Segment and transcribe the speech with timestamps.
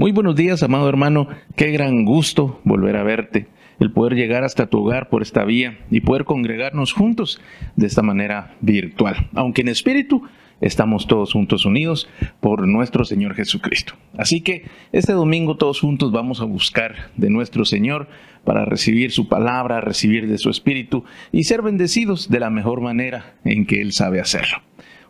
[0.00, 1.28] Muy buenos días, amado hermano.
[1.56, 3.48] Qué gran gusto volver a verte,
[3.80, 7.38] el poder llegar hasta tu hogar por esta vía y poder congregarnos juntos
[7.76, 10.22] de esta manera virtual, aunque en espíritu
[10.62, 12.08] estamos todos juntos unidos
[12.40, 13.92] por nuestro Señor Jesucristo.
[14.16, 18.08] Así que este domingo todos juntos vamos a buscar de nuestro Señor
[18.44, 23.34] para recibir su palabra, recibir de su espíritu y ser bendecidos de la mejor manera
[23.44, 24.62] en que Él sabe hacerlo.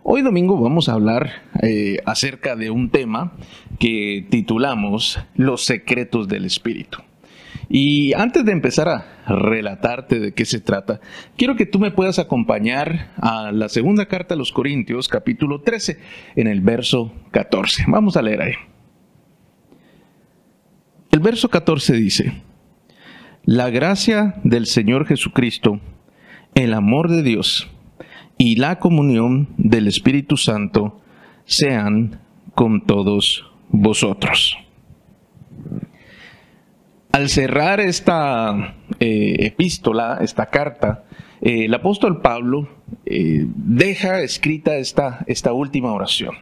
[0.02, 1.30] Hoy domingo vamos a hablar
[1.62, 3.34] eh, acerca de un tema
[3.78, 7.00] que titulamos Los secretos del Espíritu.
[7.68, 11.00] Y antes de empezar a relatarte de qué se trata,
[11.36, 15.98] quiero que tú me puedas acompañar a la segunda carta a los Corintios, capítulo 13,
[16.34, 17.84] en el verso 14.
[17.86, 18.54] Vamos a leer ahí.
[21.10, 22.42] El verso 14 dice,
[23.44, 25.78] La gracia del Señor Jesucristo,
[26.54, 27.70] el amor de Dios,
[28.40, 30.98] y la comunión del Espíritu Santo
[31.44, 32.20] sean
[32.54, 34.56] con todos vosotros.
[37.12, 41.04] Al cerrar esta eh, epístola, esta carta,
[41.42, 42.66] eh, el apóstol Pablo
[43.04, 46.34] eh, deja escrita esta, esta última oración.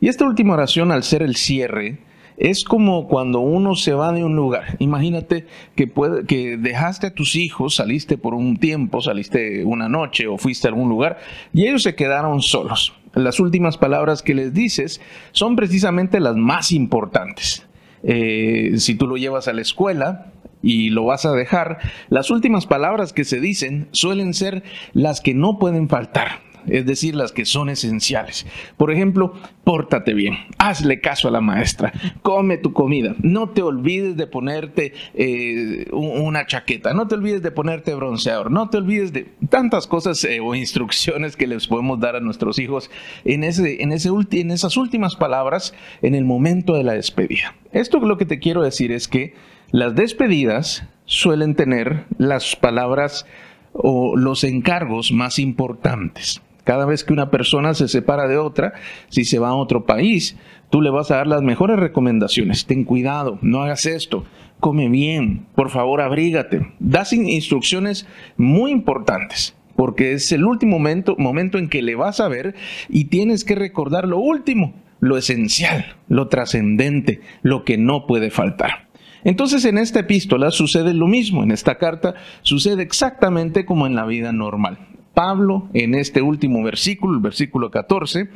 [0.00, 1.98] Y esta última oración, al ser el cierre,
[2.38, 4.76] es como cuando uno se va de un lugar.
[4.78, 10.68] Imagínate que, dejaste a tus hijos, saliste por un tiempo, saliste una noche o fuiste
[10.68, 11.18] a algún lugar
[11.52, 12.94] y ellos se quedaron solos.
[13.14, 15.00] Las últimas palabras que les dices
[15.32, 17.66] son precisamente las más importantes.
[18.04, 21.78] Eh, si tú lo llevas a la escuela, y lo vas a dejar,
[22.08, 27.14] las últimas palabras que se dicen suelen ser las que no pueden faltar es decir,
[27.14, 28.46] las que son esenciales.
[28.76, 34.16] Por ejemplo, pórtate bien, hazle caso a la maestra, come tu comida, no te olvides
[34.16, 39.28] de ponerte eh, una chaqueta, no te olvides de ponerte bronceador, no te olvides de
[39.48, 42.90] tantas cosas eh, o instrucciones que les podemos dar a nuestros hijos
[43.24, 47.54] en, ese, en, ese en esas últimas palabras en el momento de la despedida.
[47.72, 49.34] Esto lo que te quiero decir es que
[49.70, 53.26] las despedidas suelen tener las palabras
[53.72, 56.42] o los encargos más importantes.
[56.68, 58.74] Cada vez que una persona se separa de otra,
[59.08, 60.36] si se va a otro país,
[60.68, 62.66] tú le vas a dar las mejores recomendaciones.
[62.66, 64.26] Ten cuidado, no hagas esto,
[64.60, 66.70] come bien, por favor abrígate.
[66.78, 68.06] Das instrucciones
[68.36, 72.54] muy importantes porque es el último momento, momento en que le vas a ver
[72.90, 78.88] y tienes que recordar lo último, lo esencial, lo trascendente, lo que no puede faltar.
[79.24, 82.12] Entonces en esta epístola sucede lo mismo, en esta carta
[82.42, 84.97] sucede exactamente como en la vida normal.
[85.18, 88.28] Pablo en este último versículo, el versículo 14,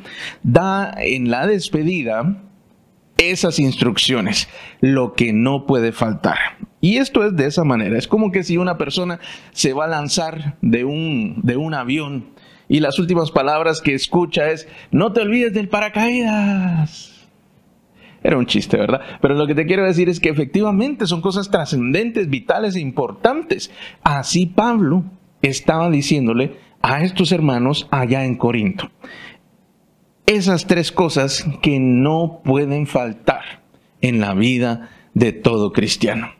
[0.43, 2.43] da en la despedida
[3.17, 4.49] esas instrucciones,
[4.81, 6.37] lo que no puede faltar.
[6.81, 9.21] Y esto es de esa manera, es como que si una persona
[9.53, 12.31] se va a lanzar de un, de un avión
[12.67, 17.29] y las últimas palabras que escucha es, no te olvides del paracaídas.
[18.21, 18.99] Era un chiste, ¿verdad?
[19.21, 23.71] Pero lo que te quiero decir es que efectivamente son cosas trascendentes, vitales e importantes.
[24.03, 25.05] Así Pablo
[25.41, 28.91] estaba diciéndole a estos hermanos allá en Corinto.
[30.27, 33.63] Esas tres cosas que no pueden faltar
[34.01, 36.31] en la vida de todo cristiano.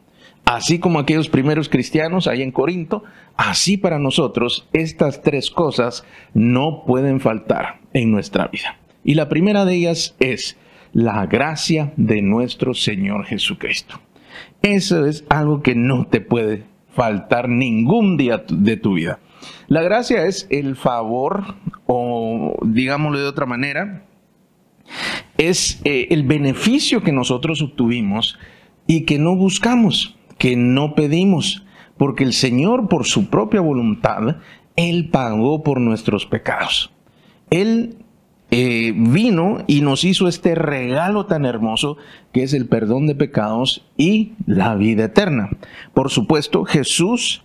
[0.45, 3.03] Así como aquellos primeros cristianos allá en Corinto,
[3.37, 8.77] así para nosotros estas tres cosas no pueden faltar en nuestra vida.
[9.05, 10.57] Y la primera de ellas es
[10.91, 13.99] la gracia de nuestro Señor Jesucristo.
[14.61, 19.19] Eso es algo que no te puede faltar ningún día de tu vida.
[19.67, 21.55] La gracia es el favor,
[21.85, 24.05] o digámoslo de otra manera,
[25.37, 28.37] es eh, el beneficio que nosotros obtuvimos
[28.87, 31.65] y que no buscamos, que no pedimos,
[31.97, 34.37] porque el Señor por su propia voluntad,
[34.75, 36.91] Él pagó por nuestros pecados.
[37.49, 37.97] Él
[38.51, 41.97] eh, vino y nos hizo este regalo tan hermoso
[42.31, 45.49] que es el perdón de pecados y la vida eterna.
[45.95, 47.43] Por supuesto, Jesús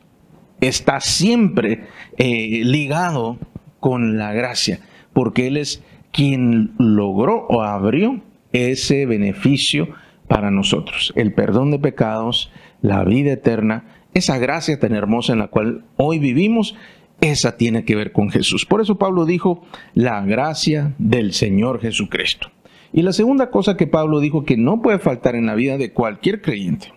[0.61, 1.85] está siempre
[2.17, 3.39] eh, ligado
[3.81, 4.81] con la gracia,
[5.13, 5.83] porque Él es
[6.13, 8.21] quien logró o abrió
[8.53, 9.89] ese beneficio
[10.27, 12.51] para nosotros, el perdón de pecados,
[12.83, 13.85] la vida eterna,
[14.15, 16.75] esa gracia tan hermosa en la cual hoy vivimos,
[17.21, 18.65] esa tiene que ver con Jesús.
[18.67, 19.65] Por eso Pablo dijo,
[19.95, 22.51] la gracia del Señor Jesucristo.
[22.93, 25.93] Y la segunda cosa que Pablo dijo que no puede faltar en la vida de
[25.93, 26.93] cualquier creyente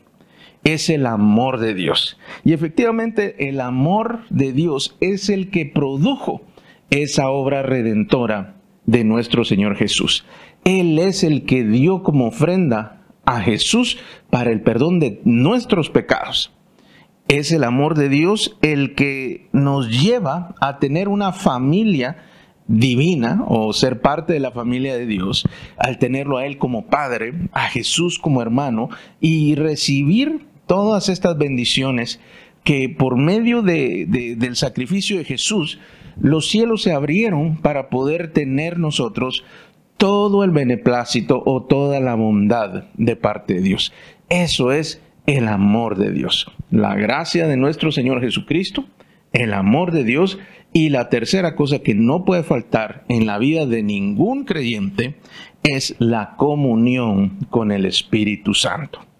[0.63, 2.17] es el amor de Dios.
[2.43, 6.41] Y efectivamente el amor de Dios es el que produjo
[6.89, 8.55] esa obra redentora
[8.85, 10.25] de nuestro Señor Jesús.
[10.63, 13.97] Él es el que dio como ofrenda a Jesús
[14.29, 16.53] para el perdón de nuestros pecados.
[17.27, 22.17] Es el amor de Dios el que nos lleva a tener una familia
[22.67, 25.47] divina o ser parte de la familia de Dios,
[25.77, 32.21] al tenerlo a Él como Padre, a Jesús como hermano y recibir todas estas bendiciones
[32.63, 35.81] que por medio del sacrificio de Jesús,
[36.17, 39.43] los cielos se abrieron para poder tener nosotros
[39.97, 43.91] todo el beneplácito o toda la bondad de parte de Dios.
[44.29, 48.85] Eso es el amor de Dios, la gracia de nuestro Señor Jesucristo,
[49.33, 50.39] el amor de Dios
[50.71, 55.15] y la tercera cosa que no puede faltar en la vida de ningún creyente
[55.63, 59.10] es la comunión con el Espíritu Santo.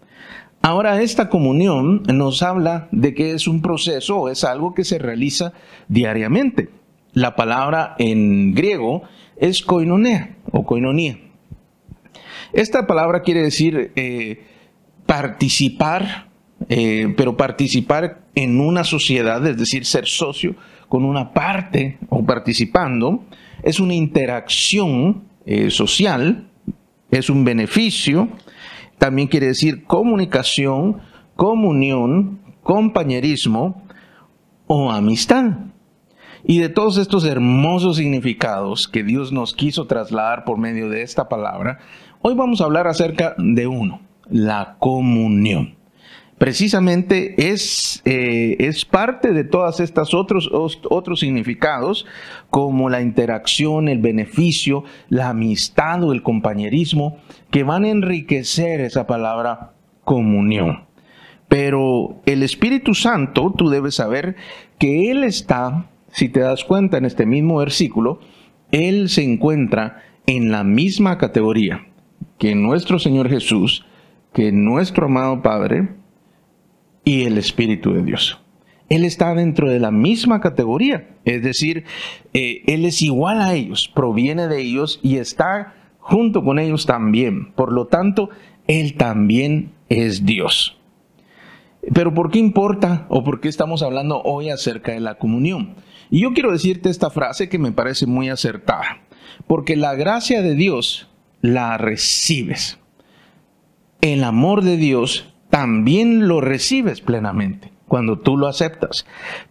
[0.64, 5.00] Ahora, esta comunión nos habla de que es un proceso o es algo que se
[5.00, 5.54] realiza
[5.88, 6.70] diariamente.
[7.14, 9.02] La palabra en griego
[9.38, 11.18] es koinonia o koinonía.
[12.54, 14.44] Esta palabra quiere decir eh,
[15.08, 16.28] participar,
[16.70, 20.56] eh, pero participar en una sociedad, es decir, ser socio
[20.88, 23.24] con una parte o participando,
[23.64, 26.50] es una interacción eh, social,
[27.10, 28.30] es un beneficio,
[29.02, 31.02] también quiere decir comunicación,
[31.36, 33.82] comunión, compañerismo
[34.68, 35.54] o amistad.
[36.44, 41.30] Y de todos estos hermosos significados que Dios nos quiso trasladar por medio de esta
[41.30, 41.80] palabra,
[42.22, 45.81] hoy vamos a hablar acerca de uno, la comunión.
[46.42, 52.08] Precisamente es, eh, es parte de todas estas otros, otros significados,
[52.50, 57.20] como la interacción, el beneficio, la amistad o el compañerismo,
[57.52, 59.74] que van a enriquecer esa palabra
[60.04, 60.86] comunión.
[61.48, 64.36] Pero el Espíritu Santo, tú debes saber
[64.80, 68.20] que Él está, si te das cuenta en este mismo versículo,
[68.72, 71.86] Él se encuentra en la misma categoría
[72.40, 73.86] que nuestro Señor Jesús,
[74.34, 76.01] que nuestro amado Padre
[77.04, 78.40] y el Espíritu de Dios.
[78.90, 81.86] Él está dentro de la misma categoría, es decir,
[82.34, 87.54] eh, Él es igual a ellos, proviene de ellos y está junto con ellos también.
[87.54, 88.30] Por lo tanto,
[88.68, 90.78] Él también es Dios.
[91.94, 95.76] Pero ¿por qué importa o por qué estamos hablando hoy acerca de la comunión?
[96.10, 99.02] Y yo quiero decirte esta frase que me parece muy acertada,
[99.48, 101.08] porque la gracia de Dios
[101.40, 102.78] la recibes.
[104.02, 109.06] El amor de Dios también lo recibes plenamente cuando tú lo aceptas.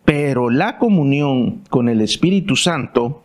[0.05, 3.23] Pero la comunión con el Espíritu Santo,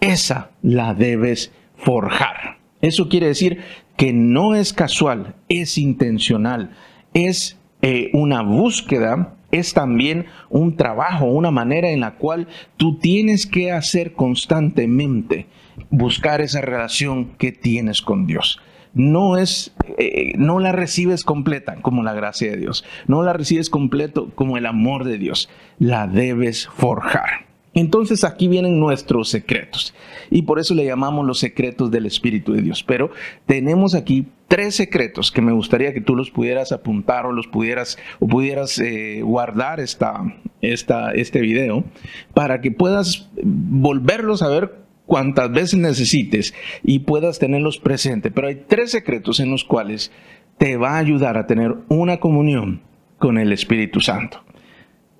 [0.00, 2.58] esa la debes forjar.
[2.82, 3.60] Eso quiere decir
[3.96, 6.72] que no es casual, es intencional,
[7.14, 13.46] es eh, una búsqueda, es también un trabajo, una manera en la cual tú tienes
[13.46, 15.46] que hacer constantemente,
[15.90, 18.60] buscar esa relación que tienes con Dios
[18.96, 23.68] no es, eh, no la recibes completa como la gracia de Dios, no la recibes
[23.68, 27.46] completo como el amor de Dios, la debes forjar.
[27.74, 29.94] Entonces aquí vienen nuestros secretos
[30.30, 32.82] y por eso le llamamos los secretos del Espíritu de Dios.
[32.82, 33.10] Pero
[33.44, 37.98] tenemos aquí tres secretos que me gustaría que tú los pudieras apuntar o los pudieras
[38.18, 40.22] o pudieras eh, guardar esta,
[40.62, 41.84] esta, este video
[42.32, 48.32] para que puedas volverlos a ver cuantas veces necesites y puedas tenerlos presentes.
[48.34, 50.12] Pero hay tres secretos en los cuales
[50.58, 52.82] te va a ayudar a tener una comunión
[53.18, 54.44] con el Espíritu Santo.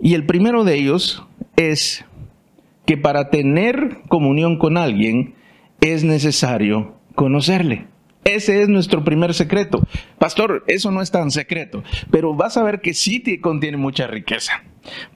[0.01, 2.05] Y el primero de ellos es
[2.85, 5.35] que para tener comunión con alguien
[5.81, 7.87] es necesario conocerle.
[8.25, 9.87] Ese es nuestro primer secreto.
[10.19, 14.09] Pastor, eso no es tan secreto, pero vas a ver que sí te contiene mucha
[14.09, 14.65] riqueza.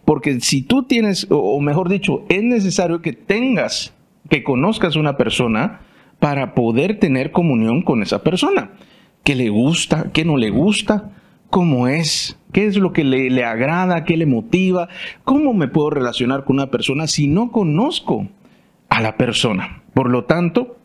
[0.04, 3.94] Porque si tú tienes, o mejor dicho, es necesario que tengas,
[4.30, 5.80] que conozcas una persona
[6.18, 8.70] para poder tener comunión con esa persona.
[9.24, 10.10] ¿Qué le gusta?
[10.12, 11.10] ¿Qué no le gusta?
[11.50, 14.88] cómo es, qué es lo que le, agrada, qué le motiva,
[15.24, 18.28] cómo me puedo relacionar con una persona si no conozco
[18.88, 19.82] a la persona.
[19.92, 20.78] Por lo tanto,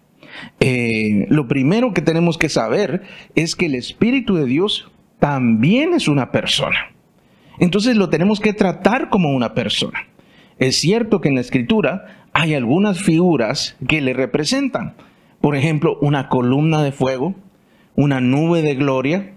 [0.59, 3.03] eh, lo primero que tenemos que saber
[3.35, 6.91] es que el Espíritu de Dios también es una persona.
[7.59, 10.07] Entonces lo tenemos que tratar como una persona.
[10.57, 14.95] Es cierto que en la escritura hay algunas figuras que le representan.
[15.39, 17.33] Por ejemplo, una columna de fuego,
[17.95, 19.35] una nube de gloria,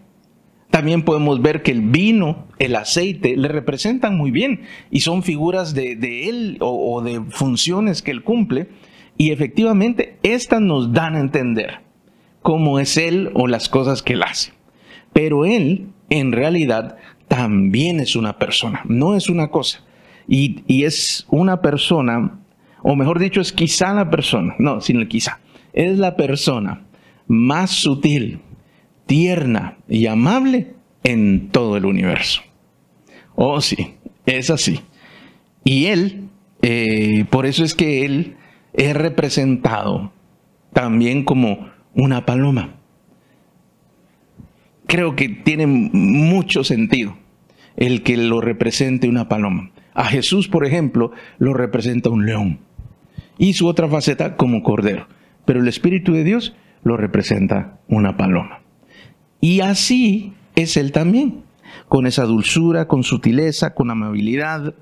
[0.71, 5.75] también podemos ver que el vino, el aceite, le representan muy bien y son figuras
[5.75, 8.69] de, él o, de funciones que él cumple.
[9.17, 11.78] Y efectivamente, estas nos dan a entender
[12.43, 14.52] cómo es él o las cosas que él hace.
[15.12, 16.97] Pero él, en realidad,
[17.28, 19.85] también es una persona, no es una cosa.
[20.26, 22.40] Y es una persona,
[22.82, 25.40] o mejor dicho, es quizá la persona, no, sin el quizá,
[25.73, 26.85] es la persona
[27.26, 28.40] más sutil,
[29.06, 32.42] tierna y amable en todo el universo.
[33.35, 33.94] Oh, sí,
[34.26, 34.80] es así.
[35.64, 36.28] Y él,
[36.62, 38.37] eh, por eso es que él
[38.73, 40.12] es representado
[40.73, 42.76] también como una paloma.
[44.87, 47.16] Creo que tiene mucho sentido
[47.76, 49.70] el que lo represente una paloma.
[49.94, 52.67] A Jesús, por ejemplo, lo representa un león
[53.38, 55.07] y su otra faceta como cordero.
[55.45, 58.61] Pero el Espíritu de Dios lo representa una paloma.
[59.40, 61.45] Y así es Él también,
[61.88, 64.75] con esa dulzura, con sutileza, con amabilidad.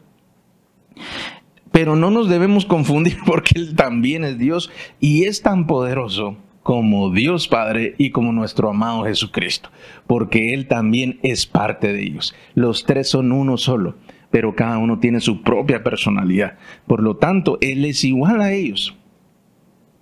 [1.70, 7.10] Pero no nos debemos confundir porque Él también es Dios y es tan poderoso como
[7.12, 9.70] Dios Padre y como nuestro amado Jesucristo,
[10.08, 12.34] porque Él también es parte de ellos.
[12.56, 13.94] Los tres son uno solo,
[14.36, 16.58] pero cada uno tiene su propia personalidad.
[16.86, 18.94] Por lo tanto, Él es igual a ellos,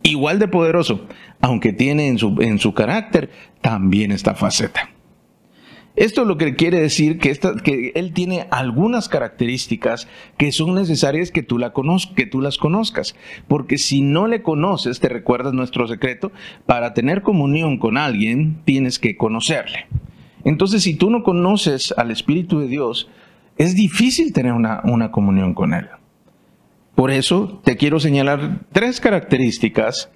[0.03, 1.07] igual de poderoso,
[1.41, 4.91] aunque tiene en su, en su carácter también esta faceta.
[5.95, 11.31] Esto es lo que quiere decir que, que él tiene algunas características que son necesarias
[11.31, 11.73] que tú, la
[12.17, 13.15] que tú las conozcas.
[13.47, 16.33] Porque si no le conoces, te recuerdas nuestro secreto,
[16.67, 19.87] para tener comunión con alguien tienes que conocerle.
[20.45, 23.09] Entonces, si tú no conoces al Espíritu de Dios,
[23.57, 25.89] es difícil tener una, una comunión con Él.
[26.95, 30.11] Por eso te quiero señalar tres características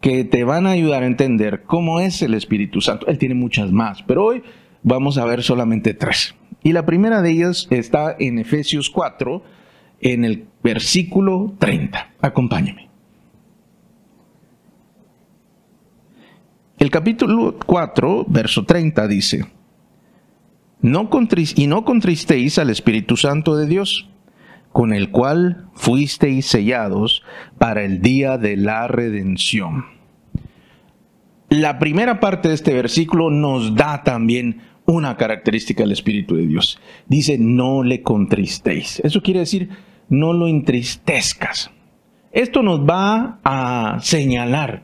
[0.00, 3.06] que te van a ayudar a entender cómo es el Espíritu Santo.
[3.06, 4.42] Él tiene muchas más, pero hoy
[4.82, 6.34] vamos a ver solamente tres.
[6.62, 9.42] Y la primera de ellas está en Efesios 4,
[10.00, 12.14] en el versículo 30.
[12.20, 12.88] Acompáñame.
[16.78, 19.46] El capítulo 4, verso 30 dice,
[20.84, 21.08] no
[21.56, 24.06] y no contristéis al Espíritu Santo de Dios,
[24.70, 27.22] con el cual fuisteis sellados
[27.56, 29.86] para el día de la redención.
[31.48, 36.78] La primera parte de este versículo nos da también una característica del Espíritu de Dios.
[37.08, 39.00] Dice, no le contristéis.
[39.00, 39.70] Eso quiere decir,
[40.10, 41.70] no lo entristezcas.
[42.30, 44.82] Esto nos va a señalar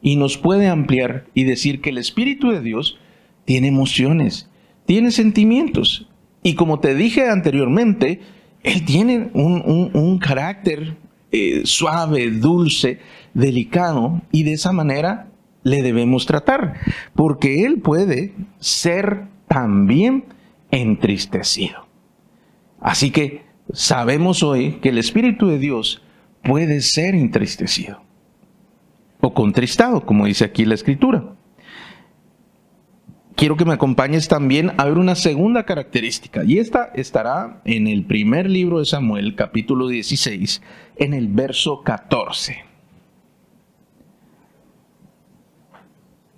[0.00, 2.98] y nos puede ampliar y decir que el Espíritu de Dios
[3.44, 4.48] tiene emociones,
[4.86, 6.08] tiene sentimientos.
[6.42, 8.20] Y como te dije anteriormente,
[8.62, 10.96] Él tiene un, carácter
[11.32, 13.00] eh, suave, dulce,
[13.32, 15.28] delicado, y de esa manera
[15.62, 16.74] le debemos tratar,
[17.14, 20.24] porque Él puede ser también
[20.70, 21.86] entristecido.
[22.80, 26.02] Así que sabemos hoy que el Espíritu de Dios
[26.42, 28.02] puede ser entristecido
[29.20, 31.34] o contristado, como dice aquí la Escritura.
[33.36, 38.04] Quiero que me acompañes también a ver una segunda característica, y esta estará en el
[38.04, 40.62] primer libro de Samuel, capítulo 16,
[40.96, 42.64] en el verso 14.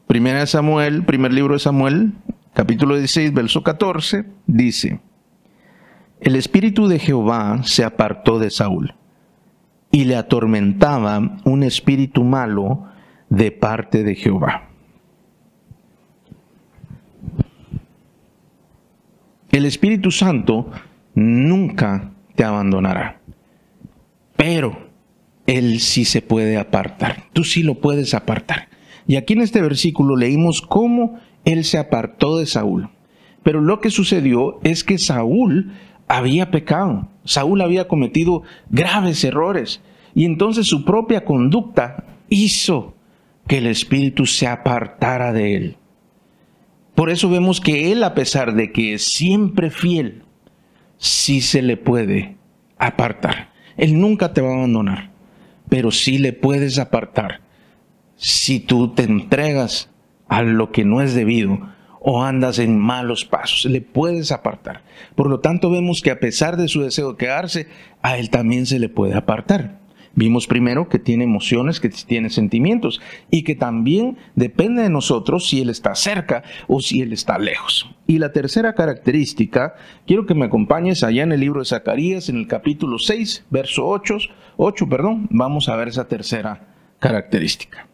[0.07, 2.15] Primera de Samuel, primer libro de Samuel,
[2.55, 5.01] capítulo 16, verso 14, dice,
[6.21, 8.95] el espíritu de Jehová se apartó de Saúl
[9.91, 12.87] y le atormentaba un espíritu malo
[13.29, 14.71] de parte de Jehová.
[19.57, 20.71] El Espíritu Santo
[21.15, 23.23] nunca te abandonará,
[24.37, 24.91] pero
[25.47, 28.69] Él sí se puede apartar, tú sí lo puedes apartar.
[29.07, 32.91] Y aquí en este versículo leímos cómo él se apartó de Saúl.
[33.43, 35.73] Pero lo que sucedió es que Saúl
[36.07, 39.81] había pecado, Saúl había cometido graves errores
[40.15, 42.95] y entonces su propia conducta hizo
[43.47, 45.77] que el Espíritu se apartara de él.
[46.97, 50.23] Por eso vemos que él, a pesar de que es siempre fiel,
[50.97, 52.39] sí se le puede
[52.79, 53.53] apartar.
[53.77, 55.11] Él nunca te va a abandonar,
[55.69, 57.43] pero sí le puedes apartar
[58.17, 59.91] si tú te entregas
[60.27, 61.61] a lo que no es debido
[62.01, 64.83] o andas en malos pasos, le puedes apartar.
[65.15, 67.69] Por lo tanto, vemos que a pesar de su deseo de quedarse,
[68.01, 69.81] a él también se le puede apartar.
[70.17, 75.61] Vimos primero que tiene emociones, que tiene sentimientos y que también depende de nosotros si
[75.61, 77.95] Él está cerca o si Él está lejos.
[78.07, 79.75] Y la tercera característica,
[80.07, 83.87] quiero que me acompañes allá en el libro de Zacarías, en el capítulo 6, verso
[83.87, 84.17] 8,
[84.57, 87.87] 8 perdón, vamos a ver esa tercera característica.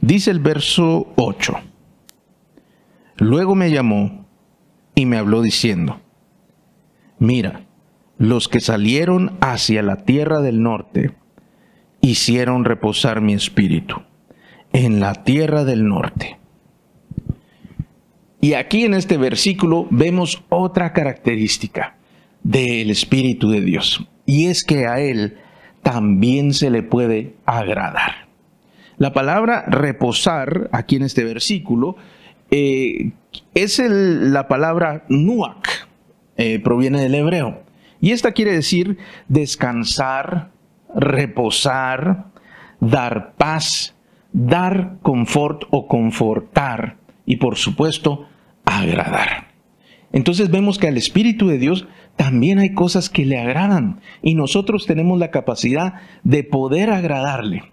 [0.00, 1.54] Dice el verso 8.
[3.18, 4.26] Luego me llamó
[4.94, 6.00] y me habló diciendo,
[7.18, 7.63] mira,
[8.18, 11.12] los que salieron hacia la tierra del norte
[12.00, 14.02] hicieron reposar mi espíritu
[14.72, 16.38] en la tierra del norte.
[18.40, 21.96] Y aquí en este versículo vemos otra característica
[22.42, 25.38] del Espíritu de Dios, y es que a Él
[25.82, 28.28] también se le puede agradar.
[28.98, 31.96] La palabra reposar, aquí en este versículo,
[32.50, 33.12] eh,
[33.54, 35.88] es la palabra nuak,
[36.36, 37.63] eh, proviene del hebreo.
[38.04, 40.50] Y esta quiere decir descansar,
[40.94, 42.26] reposar,
[42.78, 43.94] dar paz,
[44.30, 48.28] dar confort o confortar y por supuesto
[48.66, 49.54] agradar.
[50.12, 54.84] Entonces vemos que al Espíritu de Dios también hay cosas que le agradan y nosotros
[54.84, 55.94] tenemos la capacidad
[56.24, 57.72] de poder agradarle.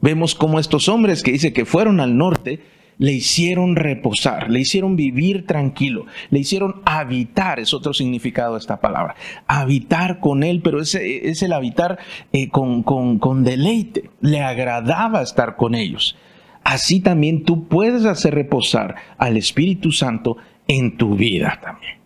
[0.00, 2.64] Vemos como estos hombres que dice que fueron al norte
[2.98, 8.80] le hicieron reposar, le hicieron vivir tranquilo, le hicieron habitar, es otro significado de esta
[8.80, 9.14] palabra,
[9.46, 11.98] habitar con él, pero es, es el habitar
[12.32, 16.16] eh, con, con, con deleite, le agradaba estar con ellos.
[16.64, 20.36] Así también tú puedes hacer reposar al Espíritu Santo
[20.66, 21.97] en tu vida también.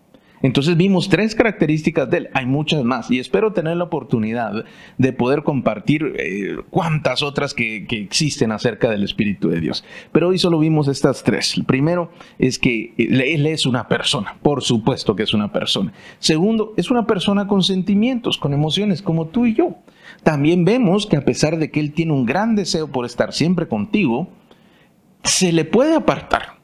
[0.42, 4.64] Entonces vimos tres características de él, hay muchas más y espero tener la oportunidad
[4.98, 9.84] de poder compartir eh, cuantas otras que, existen acerca del Espíritu de Dios.
[10.10, 11.56] Pero hoy solo vimos estas tres.
[11.56, 15.92] El primero es que él es una persona, por supuesto que es una persona.
[16.18, 19.76] Segundo, es una persona con sentimientos, con emociones, como tú y yo.
[20.22, 23.68] También vemos que a pesar de que él tiene un gran deseo por estar siempre
[23.68, 24.28] contigo,
[25.22, 26.61] se le puede apartar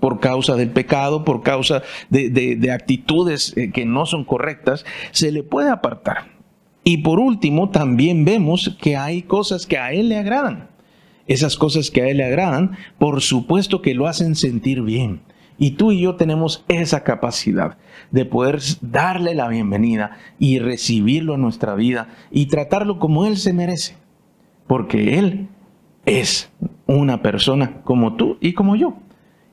[0.00, 5.42] por causa del pecado, por causa de, actitudes eh, que no son correctas, se le
[5.42, 6.36] puede apartar.
[6.84, 10.70] Y por último, también vemos que hay cosas que a Él le agradan.
[11.26, 15.22] Esas cosas que a Él le agradan, por supuesto que lo hacen sentir bien.
[15.58, 17.78] Y tú y yo tenemos esa capacidad
[18.10, 23.52] de poder darle la bienvenida y recibirlo en nuestra vida y tratarlo como Él se
[23.52, 23.96] merece.
[24.66, 25.48] Porque Él
[26.04, 26.52] es
[26.86, 28.98] una persona como tú y como yo.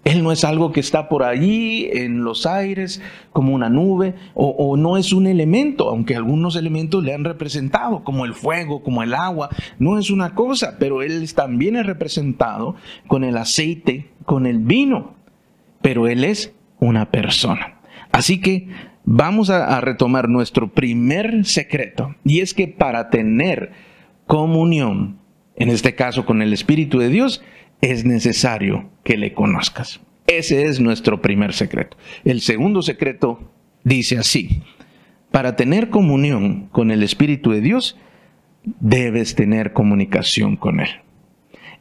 [0.04, 4.76] Él no es algo que está por allí en los aires como una nube o,
[4.76, 9.14] no es un elemento, aunque algunos elementos le han representado como el fuego, como el
[9.14, 9.50] agua.
[9.80, 12.76] No es una cosa, pero Él también es representado
[13.08, 15.16] con el aceite, con el vino.
[15.82, 17.80] Pero Él es una persona.
[18.12, 18.68] Así que
[19.06, 23.72] vamos a retomar nuestro primer secreto y es que para tener
[24.28, 25.20] comunión,
[25.56, 27.42] en este caso con el Espíritu de Dios,
[27.84, 30.00] es necesario que le conozcas.
[30.26, 31.98] Ese es nuestro primer secreto.
[32.24, 33.52] El segundo secreto
[33.84, 34.62] dice así,
[35.32, 37.98] para tener comunión con el Espíritu de Dios,
[38.64, 40.88] debes tener comunicación con Él.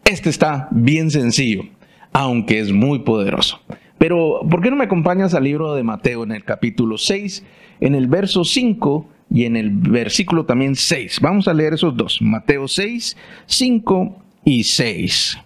[0.04, 1.66] Este está bien sencillo,
[2.12, 3.60] aunque es muy poderoso.
[3.98, 7.44] Pero, ¿por qué no me acompañas al libro de Mateo en el capítulo 6,
[7.78, 11.20] en el verso 5 y en el versículo también 6?
[11.20, 15.38] Vamos a leer esos dos, Mateo 6, 5 y 6.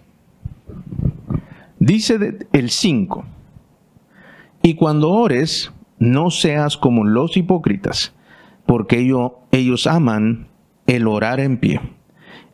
[1.87, 3.23] Dice el 5,
[4.61, 8.13] y cuando ores, no seas como los hipócritas,
[8.65, 10.49] porque ellos, ellos aman
[10.85, 11.79] el orar en pie,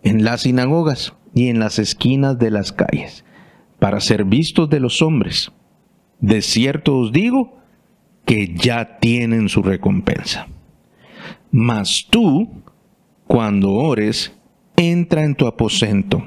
[0.03, 3.25] en las sinagogas y en las esquinas de las calles,
[3.79, 5.51] para ser vistos de los hombres.
[6.19, 7.57] De cierto os digo
[8.25, 10.45] que ya tienen su recompensa.
[11.49, 12.51] Mas tú,
[13.25, 14.31] cuando ores,
[14.77, 16.23] entra en tu aposento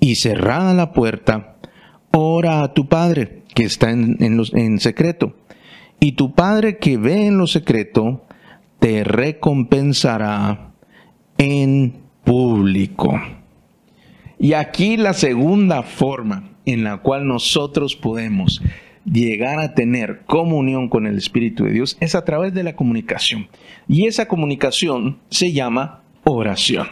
[0.00, 1.51] y cerrada la puerta,
[2.12, 5.34] ora a tu Padre que está en, en, secreto.
[6.00, 8.24] Y tu Padre que ve en lo secreto,
[8.78, 10.72] te recompensará
[11.38, 11.94] en
[12.24, 13.20] público.
[14.38, 18.62] Y aquí la segunda forma en la cual nosotros podemos
[19.04, 23.48] llegar a tener comunión con el Espíritu de Dios es a través de la comunicación.
[23.88, 26.88] Y esa comunicación se llama oración.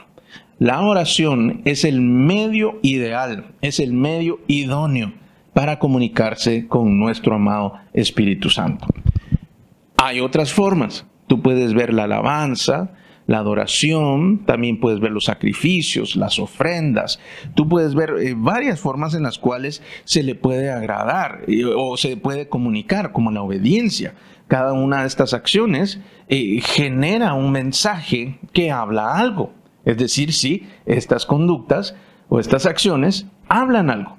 [0.61, 5.15] La oración es el medio ideal, es el medio idóneo
[5.55, 8.87] para comunicarse con nuestro amado Espíritu Santo.
[9.97, 11.07] Hay otras formas.
[11.29, 12.93] Tú puedes ver la alabanza,
[13.27, 17.21] la adoración, también puedes ver los sacrificios, las ofrendas.
[17.55, 21.97] Tú puedes ver eh, varias formas en las cuales se le puede agradar eh, o
[21.97, 24.13] se puede comunicar, como la obediencia.
[24.47, 29.59] Cada una de estas acciones eh, genera un mensaje que habla algo.
[29.85, 31.95] Es decir, si estas conductas
[32.29, 34.19] o estas acciones hablan algo.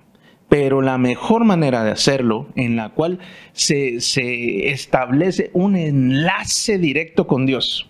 [0.49, 3.19] Pero la mejor manera de hacerlo, en la cual
[3.53, 7.89] se, se establece un enlace directo con Dios,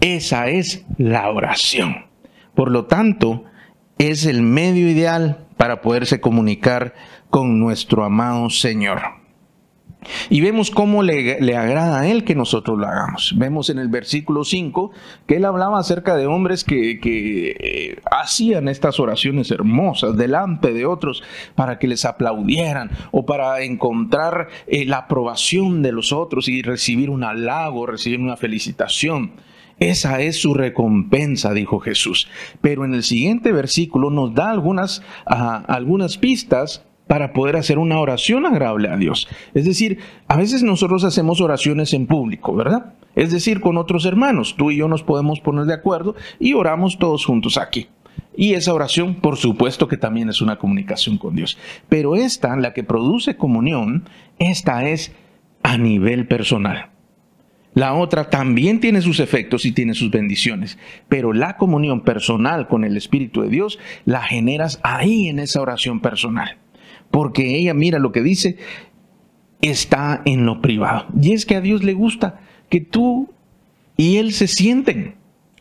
[0.00, 2.06] esa es la oración.
[2.54, 3.44] Por lo tanto,
[3.98, 6.94] es el medio ideal para poderse comunicar
[7.30, 9.17] con nuestro amado Señor.
[10.30, 13.34] Y vemos cómo le, agrada a él que nosotros lo hagamos.
[13.36, 14.90] Vemos en el versículo 5
[15.26, 21.22] que él hablaba acerca de hombres que, eh, hacían estas oraciones hermosas delante de otros
[21.54, 27.10] para que les aplaudieran o para encontrar eh, la aprobación de los otros y recibir
[27.10, 29.32] un halago, recibir una felicitación.
[29.78, 32.28] Esa es su recompensa, dijo Jesús.
[32.60, 38.46] Pero en el siguiente versículo nos da algunas, algunas pistas para poder hacer una oración
[38.46, 39.28] agradable a Dios.
[39.54, 42.94] Es decir, a veces nosotros hacemos oraciones en público, ¿verdad?
[43.16, 44.54] Es decir, con otros hermanos.
[44.56, 47.88] Tú y yo nos podemos poner de acuerdo y oramos todos juntos aquí.
[48.36, 51.58] Y esa oración, por supuesto que también es una comunicación con Dios.
[51.88, 55.12] Pero esta, la que produce comunión, esta es
[55.64, 56.90] a nivel personal.
[57.74, 62.84] La otra también tiene sus efectos y tiene sus bendiciones, pero la comunión personal con
[62.84, 66.58] el Espíritu de Dios la generas ahí en esa oración personal.
[67.10, 68.56] Porque ella, mira lo que dice,
[69.60, 71.06] está en lo privado.
[71.20, 73.30] Y es que a Dios le gusta que tú
[73.96, 75.14] y Él se sienten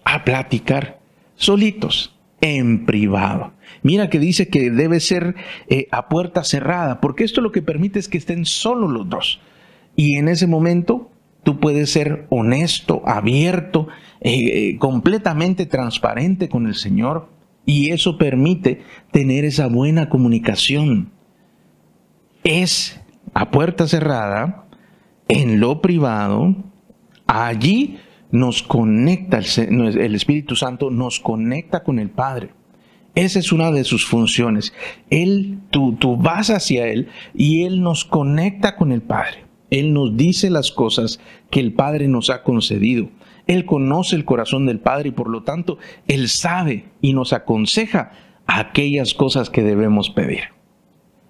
[0.04, 1.00] a platicar
[1.36, 3.54] solitos, en privado.
[3.84, 5.36] Mira que dice que debe ser
[5.70, 9.40] eh, a puerta cerrada, porque esto lo que permite es que estén solo los dos.
[9.96, 11.12] Y en ese momento
[11.44, 13.88] tú puedes ser honesto, abierto,
[14.22, 17.30] eh, eh, completamente transparente con el Señor.
[17.66, 18.82] Y eso permite
[19.12, 21.12] tener esa buena comunicación.
[22.48, 22.98] Es
[23.34, 24.68] a puerta cerrada,
[25.28, 26.56] en lo privado,
[27.28, 27.98] allí
[28.32, 32.52] nos conecta, el, Espíritu Santo nos conecta con el Padre.
[33.16, 34.74] Esa es una de sus funciones.
[35.10, 39.44] Él, tú, tú vas hacia Él y Él nos conecta con el Padre.
[39.70, 41.20] Él nos dice las cosas
[41.52, 43.10] que el Padre nos ha concedido.
[43.46, 48.14] Él conoce el corazón del Padre y por lo tanto Él sabe y nos aconseja
[48.46, 50.44] aquellas cosas que debemos pedir.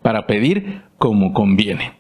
[0.04, 1.94] Para pedir como conviene.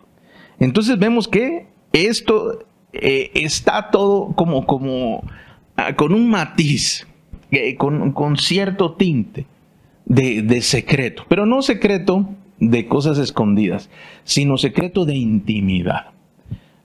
[0.59, 5.23] Entonces vemos que esto eh, está todo como, como
[5.75, 7.07] ah, con un matiz,
[7.51, 9.45] eh, con, cierto tinte
[10.05, 12.27] de, de secreto, pero no secreto
[12.59, 13.89] de cosas escondidas,
[14.23, 16.07] sino secreto de intimidad.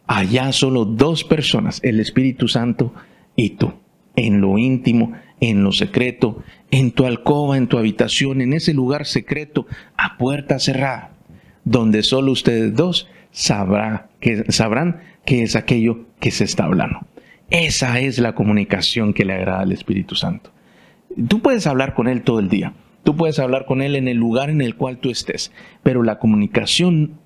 [0.07, 2.92] Allá solo dos personas, el Espíritu Santo
[3.37, 3.72] y tú,
[4.16, 9.07] en lo íntimo, en lo secreto, en tu alcoba, en tu habitación, en ese lugar
[9.07, 11.12] secreto, a puerta cerrada,
[11.64, 17.01] donde solo ustedes dos sabrá, que, sabrán qué es aquello que se está hablando.
[17.51, 20.51] Esa es la comunicación que le agrada al Espíritu Santo.
[21.29, 22.72] Tú puedes hablar con Él todo el día,
[23.05, 26.18] tú puedes hablar con Él en el lugar en el cual tú estés, pero la
[26.18, 27.18] comunicación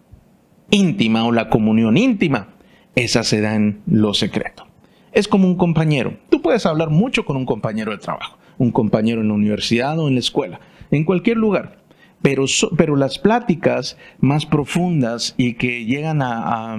[0.71, 2.49] íntima o la comunión íntima,
[2.97, 4.67] esa se da en lo secreto.
[5.13, 6.15] Es como un compañero.
[6.29, 10.09] Tú puedes hablar mucho con un compañero de trabajo, un compañero en la universidad o
[10.09, 11.76] en la escuela, en cualquier lugar.
[12.23, 16.77] Pero, las pláticas más profundas y que llegan a,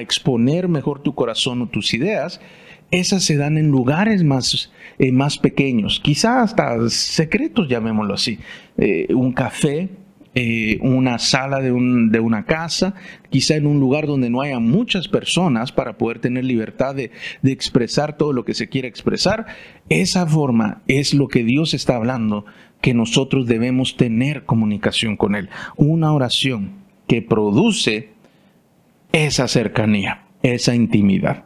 [0.00, 2.40] exponer mejor tu corazón o tus ideas,
[2.90, 8.38] esas se dan en lugares más, eh, más pequeños, quizá hasta secretos, llamémoslo así.
[8.78, 9.88] Eh, un café,
[10.38, 11.70] eh, una sala de,
[12.10, 12.94] de, una casa,
[13.30, 17.10] quizá en un lugar donde no haya muchas personas para poder tener libertad de,
[17.40, 19.46] de expresar todo lo que se quiere expresar.
[19.88, 22.44] Esa forma es lo que Dios está hablando
[22.80, 25.48] que nosotros debemos tener comunicación con Él.
[25.76, 26.72] Una oración
[27.06, 28.10] que produce
[29.12, 31.44] esa cercanía, esa intimidad.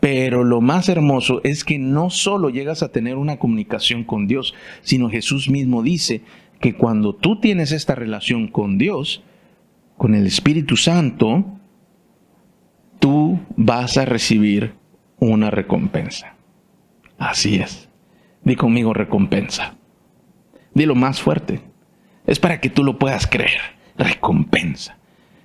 [0.00, 4.54] Pero lo más hermoso es que no solo llegas a tener una comunicación con Dios,
[4.82, 6.22] sino Jesús mismo dice
[6.60, 9.22] que cuando tú tienes esta relación con Dios,
[9.96, 11.44] con el Espíritu Santo,
[12.98, 14.74] tú vas a recibir
[15.18, 16.34] una recompensa.
[17.18, 17.88] Así es.
[18.42, 19.76] Di conmigo recompensa.
[20.74, 21.60] Dilo más fuerte.
[22.26, 23.60] Es para que tú lo puedas creer.
[23.96, 24.98] Recompensa.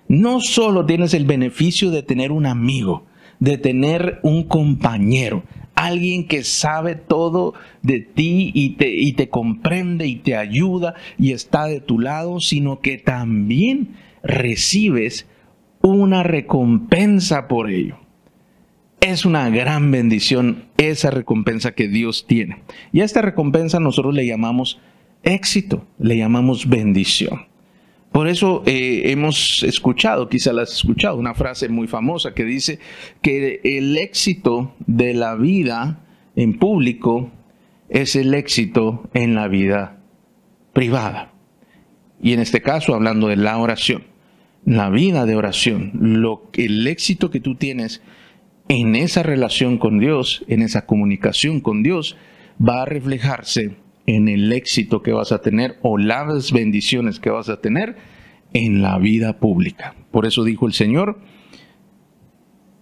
[0.07, 3.05] No solo tienes el beneficio de tener un amigo,
[3.39, 5.43] de tener un compañero,
[5.75, 11.33] alguien que sabe todo de ti y te, y te comprende y te ayuda y
[11.33, 15.27] está de tu lado, sino que también recibes
[15.81, 17.97] una recompensa por ello.
[19.01, 22.63] Es una gran bendición esa recompensa que Dios tiene.
[22.91, 24.79] Y a esta recompensa nosotros le llamamos
[25.23, 27.47] éxito, le llamamos bendición.
[28.11, 32.79] Por eso eh, hemos escuchado, quizá la has escuchado, una frase muy famosa que dice
[33.21, 36.03] que el éxito de la vida
[36.35, 37.31] en público
[37.89, 39.99] es el éxito en la vida
[40.73, 41.31] privada.
[42.21, 44.03] Y en este caso, hablando de la oración,
[44.65, 48.01] la vida de oración, lo, el éxito que tú tienes
[48.67, 52.17] en esa relación con Dios, en esa comunicación con Dios,
[52.59, 53.75] va a reflejarse
[54.07, 57.97] en el éxito que vas a tener o las bendiciones que vas a tener
[58.53, 59.93] en la vida pública.
[60.09, 61.19] Por eso dijo el Señor,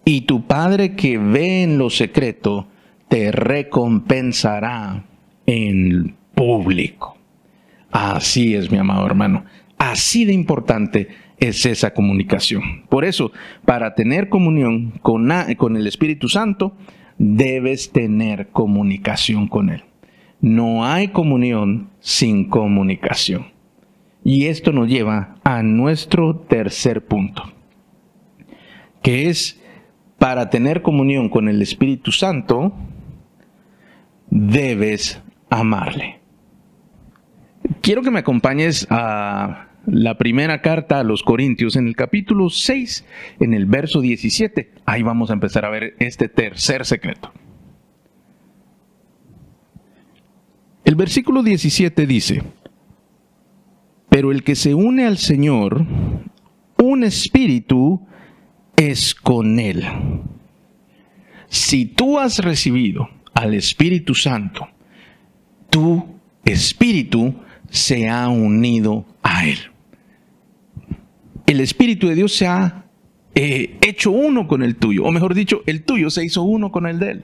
[0.05, 2.67] y tu Padre que ve en lo secreto,
[3.09, 5.03] te recompensará
[5.47, 7.17] en público.
[7.91, 9.45] Así es, mi amado hermano.
[9.77, 11.07] Así de importante
[11.39, 12.83] es esa comunicación.
[12.87, 13.31] Por eso,
[13.65, 16.75] para tener comunión con, con el Espíritu Santo,
[17.17, 19.83] debes tener comunicación con Él.
[20.45, 23.47] No hay comunión sin comunicación.
[24.23, 27.51] Y esto nos lleva a nuestro tercer punto,
[29.01, 29.59] que es
[30.19, 32.73] para tener comunión con el Espíritu Santo,
[34.29, 36.19] debes amarle.
[37.81, 43.03] Quiero que me acompañes a la primera carta a los Corintios en el capítulo 6,
[43.39, 44.73] en el verso 17.
[44.85, 47.33] Ahí vamos a empezar a ver este tercer secreto.
[50.85, 52.43] El versículo 17 dice,
[54.07, 55.85] pero el que se une al Señor,
[56.81, 58.07] un espíritu
[58.77, 59.83] es con él.
[61.49, 64.67] Si tú has recibido al Espíritu Santo,
[65.69, 66.05] tu
[66.45, 67.33] espíritu
[67.69, 69.59] se ha unido a él
[71.45, 72.85] el Espíritu de Dios se ha
[73.33, 76.87] eh, hecho uno con el tuyo, o mejor dicho, el tuyo se hizo uno con
[76.87, 77.23] el de él.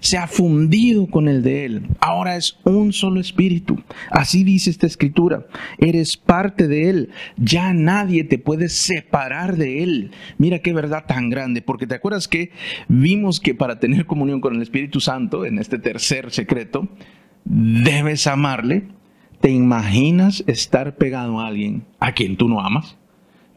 [0.00, 1.86] Se ha fundido con el de él.
[2.00, 3.82] Ahora es un solo espíritu.
[4.10, 5.46] Así dice esta escritura.
[5.78, 7.10] Eres parte de él.
[7.36, 10.10] Ya nadie te puede separar de él.
[10.38, 11.62] Mira qué verdad tan grande.
[11.62, 12.50] Porque te acuerdas que
[12.88, 16.88] vimos que para tener comunión con el Espíritu Santo, en este tercer secreto,
[17.44, 18.84] debes amarle.
[19.40, 22.96] ¿Te imaginas estar pegado a alguien a quien tú no amas?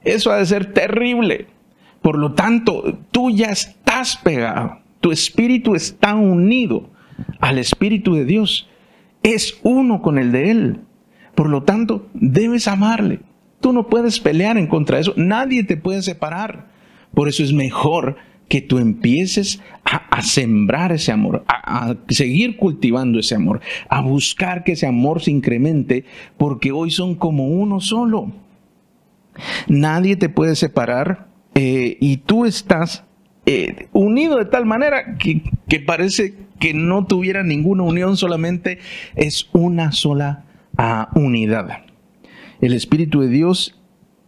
[0.03, 1.47] Eso ha de ser terrible.
[2.01, 4.79] Por lo tanto, tú ya estás pegado.
[4.99, 6.89] Tu espíritu está unido
[7.39, 8.67] al Espíritu de Dios.
[9.23, 10.79] Es uno con el de Él.
[11.35, 13.19] Por lo tanto, debes amarle.
[13.59, 15.13] Tú no puedes pelear en contra de eso.
[15.17, 16.67] Nadie te puede separar.
[17.13, 23.35] Por eso es mejor que tú empieces a, sembrar ese amor, a, seguir cultivando ese
[23.35, 26.05] amor, a buscar que ese amor se incremente,
[26.37, 28.31] porque hoy son como uno solo.
[29.67, 33.03] Nadie te puede separar eh, y tú estás
[33.49, 38.79] eh, unido de tal manera que, que, parece que no tuviera ninguna unión, solamente
[39.15, 40.43] es una sola
[40.77, 41.85] ah, unidad.
[42.59, 43.79] El Espíritu de Dios,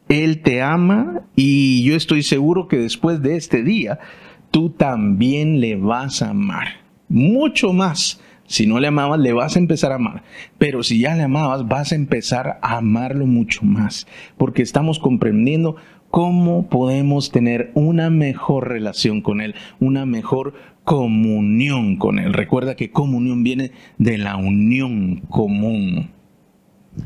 [0.08, 4.00] Él te ama y yo estoy seguro que después de este día,
[4.52, 6.80] tú también le vas a amar.
[7.10, 10.24] Mucho más si no le amabas, le vas a empezar a amar.
[10.58, 14.08] Pero si ya le amabas, vas a empezar a amarlo mucho más.
[14.38, 15.76] Porque estamos comprendiendo
[16.10, 22.34] cómo podemos tener una mejor relación con Él, una mejor comunión con Él.
[22.34, 26.10] Recuerda que comunión viene de la unión común.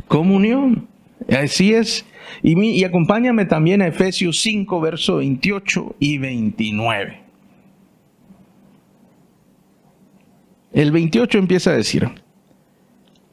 [0.07, 0.87] Comunión.
[1.29, 2.05] Así es.
[2.41, 7.19] Y, acompáñame también a Efesios 5, verso 28 y 29.
[10.71, 12.09] El 28 empieza a decir,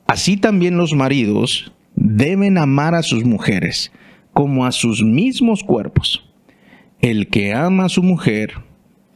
[0.06, 3.90] así también los maridos deben amar a sus mujeres
[4.32, 6.26] como a sus mismos cuerpos.
[7.00, 8.54] El que ama a su mujer,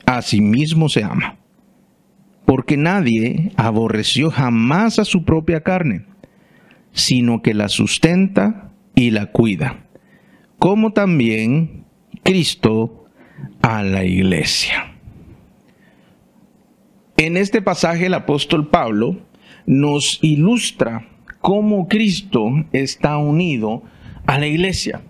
[0.07, 1.37] a sí mismo se ama.
[2.47, 6.07] Porque nadie aborreció jamás a su propia carne,
[6.93, 9.87] sino que la sustenta y la cuida,
[10.59, 11.85] como también
[12.23, 13.07] Cristo
[13.63, 14.95] a la iglesia.
[17.17, 19.19] En este pasaje el apóstol Pablo
[19.67, 21.09] nos ilustra
[21.41, 23.83] cómo Cristo está unido
[24.27, 25.03] a la iglesia.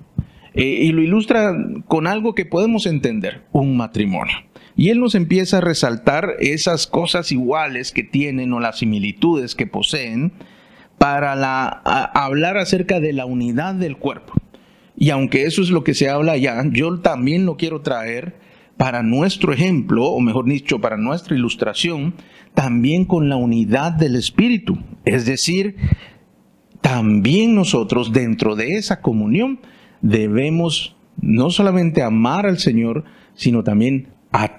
[0.54, 1.52] Eh, y lo ilustra
[1.88, 4.36] con algo que podemos entender, un matrimonio.
[4.76, 9.66] Y él nos empieza a resaltar esas cosas iguales que tienen o las similitudes que
[9.66, 10.32] poseen
[10.98, 11.68] para la,
[12.14, 14.34] hablar acerca de la unidad del cuerpo.
[14.96, 18.36] Y aunque eso es lo que se habla ya, yo también lo quiero traer
[18.76, 22.14] para nuestro ejemplo, o mejor dicho, para nuestra ilustración,
[22.54, 24.78] también con la unidad del Espíritu.
[25.04, 25.76] Es decir,
[26.84, 29.58] también nosotros dentro de esa comunión
[30.02, 34.08] debemos no solamente amar al Señor, sino también,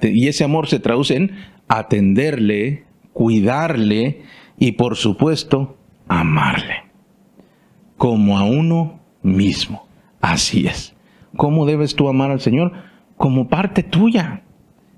[0.01, 1.31] y ese amor se traduce en
[1.67, 4.23] atenderle, cuidarle
[4.57, 6.85] y por supuesto, amarle,
[7.97, 9.87] como a uno mismo.
[10.19, 10.95] Así es.
[11.37, 12.73] ¿Cómo debes tú amar al Señor?
[13.17, 14.41] como parte tuya,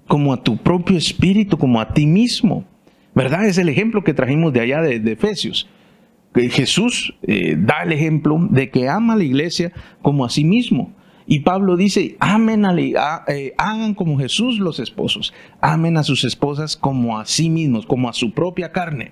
[0.08, 2.66] como a tu propio espíritu, como a ti mismo.
[3.14, 3.46] ¿Verdad?
[3.46, 5.68] Es el ejemplo que trajimos de allá de, Efesios.
[6.36, 10.94] Jesús eh, da el ejemplo de que ama a la iglesia como a sí mismo.
[11.26, 12.74] Y Pablo dice, amen a,
[13.28, 18.08] eh, hagan como Jesús los esposos, amen a sus esposas como a sí mismos, como
[18.08, 19.12] a su propia carne.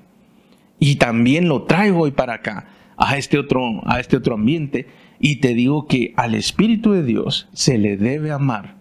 [0.80, 4.88] Y también lo traigo hoy para acá, a este otro, a este otro ambiente,
[5.20, 8.78] y te digo que al Espíritu de Dios se le debe amar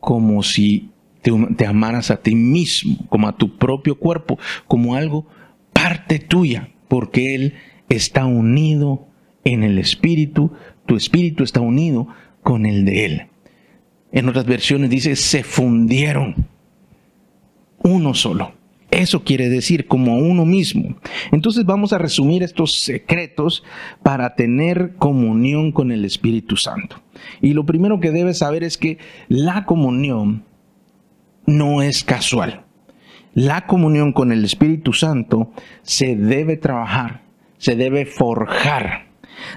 [0.00, 0.90] como si
[1.22, 5.26] te, amaras a ti mismo, como a tu propio cuerpo, como algo
[5.72, 7.54] parte tuya, porque Él
[7.94, 9.06] está unido
[9.44, 10.52] en el Espíritu,
[10.86, 12.08] tu Espíritu está unido
[12.42, 13.22] con el de Él.
[14.12, 16.46] En otras versiones dice, se fundieron
[17.82, 18.52] uno solo.
[18.90, 20.96] Eso quiere decir como uno mismo.
[21.32, 23.64] Entonces vamos a resumir estos secretos
[24.04, 27.02] para tener comunión con el Espíritu Santo.
[27.40, 30.44] Y lo primero que debes saber es que la comunión
[31.44, 32.64] no es casual.
[33.34, 35.50] La comunión con el Espíritu Santo
[35.82, 37.23] se debe trabajar,
[37.58, 39.06] se debe forjar,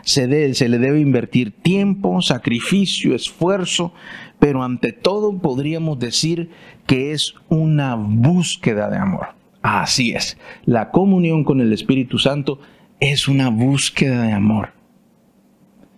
[0.03, 3.93] se, se le debe invertir tiempo, sacrificio, esfuerzo,
[4.39, 6.49] pero ante todo podríamos decir
[6.85, 9.27] que es una búsqueda de amor.
[9.61, 12.59] Así es, la comunión con el Espíritu Santo
[12.99, 14.73] es una búsqueda de amor.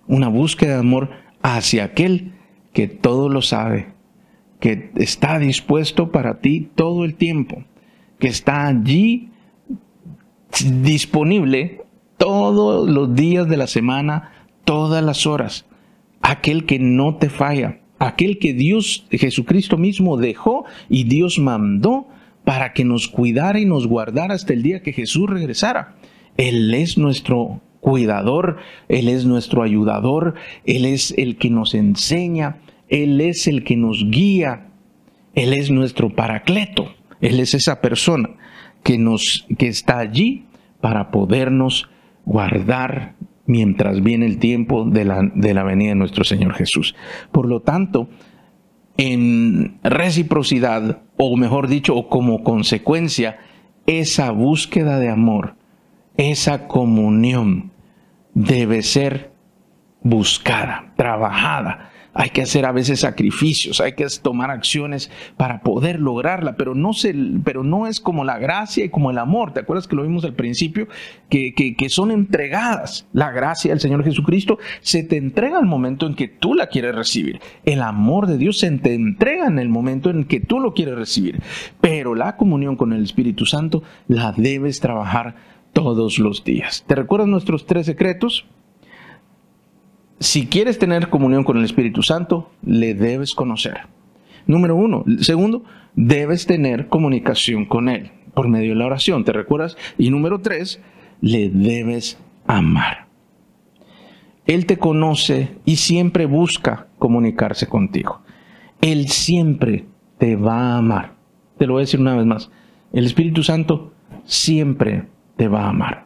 [0.07, 1.09] Una búsqueda de amor
[1.41, 2.33] hacia aquel
[2.73, 3.93] que todo lo sabe,
[4.59, 7.63] que está dispuesto para ti todo el tiempo,
[8.19, 9.29] que está allí
[10.81, 11.78] disponible
[12.19, 14.33] todos los días de la semana,
[14.65, 15.65] todas las horas.
[16.21, 22.07] Aquel que no te falla, aquel que Dios, Jesucristo mismo dejó y Dios mandó
[22.43, 25.95] para que nos cuidara y nos guardara hasta el día que Jesús regresara.
[26.37, 28.57] Él es nuestro cuidador,
[28.89, 32.57] Él es nuestro ayudador, Él es el que nos enseña,
[32.89, 34.67] Él es el que nos guía,
[35.35, 38.29] Él es nuestro paracleto, Él es esa persona
[38.83, 40.45] que, nos, que está allí
[40.81, 41.89] para podernos
[42.25, 46.95] guardar mientras viene el tiempo de la, de la venida de nuestro Señor Jesús.
[47.31, 48.09] Por lo tanto,
[48.97, 53.39] en reciprocidad, o mejor dicho, o como consecuencia,
[53.87, 55.55] esa búsqueda de amor,
[56.17, 57.71] esa comunión
[58.33, 59.31] debe ser
[60.01, 66.55] buscada, trabajada, hay que hacer a veces sacrificios, hay que tomar acciones para poder lograrla,
[66.55, 69.53] pero no, se, pero no es como la gracia y como el amor.
[69.53, 70.87] ¿Te acuerdas que lo vimos al principio?
[71.29, 73.07] Que, que son entregadas.
[73.13, 76.95] La gracia del Señor Jesucristo se te entrega al momento en que tú la quieres
[76.95, 77.39] recibir.
[77.63, 80.95] El amor de Dios se te entrega en el momento en que tú lo quieres
[80.95, 81.41] recibir.
[81.81, 85.35] Pero la comunión con el Espíritu Santo la debes trabajar
[85.73, 86.83] todos los días.
[86.87, 88.45] ¿Te recuerdas nuestros tres secretos?
[90.19, 93.81] Si quieres tener comunión con el Espíritu Santo, le debes conocer.
[94.47, 95.03] Número uno.
[95.19, 95.63] Segundo,
[95.95, 99.77] debes tener comunicación con Él por medio de la oración, ¿te recuerdas?
[99.97, 100.81] Y número tres,
[101.21, 103.07] le debes amar.
[104.45, 108.21] Él te conoce y siempre busca comunicarse contigo.
[108.81, 109.85] Él siempre
[110.17, 111.15] te va a amar.
[111.57, 112.49] Te lo voy a decir una vez más.
[112.93, 116.05] El Espíritu Santo siempre te va a amar.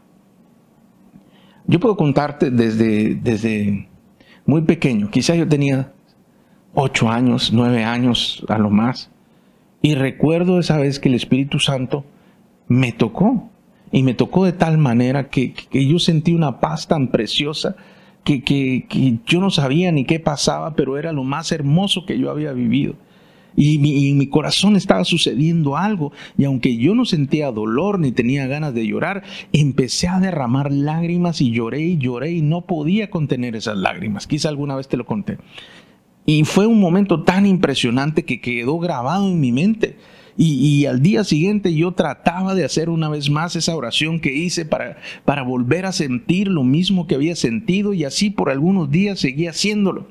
[1.68, 3.88] Yo puedo contarte desde, desde
[4.46, 5.92] muy pequeño, quizás yo tenía
[6.74, 9.10] ocho años, nueve años a lo más,
[9.82, 12.06] y recuerdo esa vez que el Espíritu Santo
[12.68, 13.50] me tocó,
[13.92, 17.76] y me tocó de tal manera que, yo sentí una paz tan preciosa
[18.24, 22.32] que, que yo no sabía ni qué pasaba, pero era lo más hermoso que yo
[22.32, 22.96] había vivido
[23.56, 28.48] y, en mi corazón estaba sucediendo algo y aunque yo no sentía dolor ni tenía
[28.48, 33.56] ganas de llorar, empecé a derramar lágrimas y lloré y lloré y no podía contener
[33.56, 34.28] esas lágrimas.
[34.28, 35.38] Quizá alguna vez te lo conté.
[36.26, 39.98] Y fue un momento tan impresionante que quedó grabado en mi mente.
[40.36, 44.66] Y, al día siguiente yo trataba de hacer una vez más esa oración que hice
[44.66, 49.20] para, para volver a sentir lo mismo que había sentido y así por algunos días
[49.20, 50.08] seguía haciéndolo.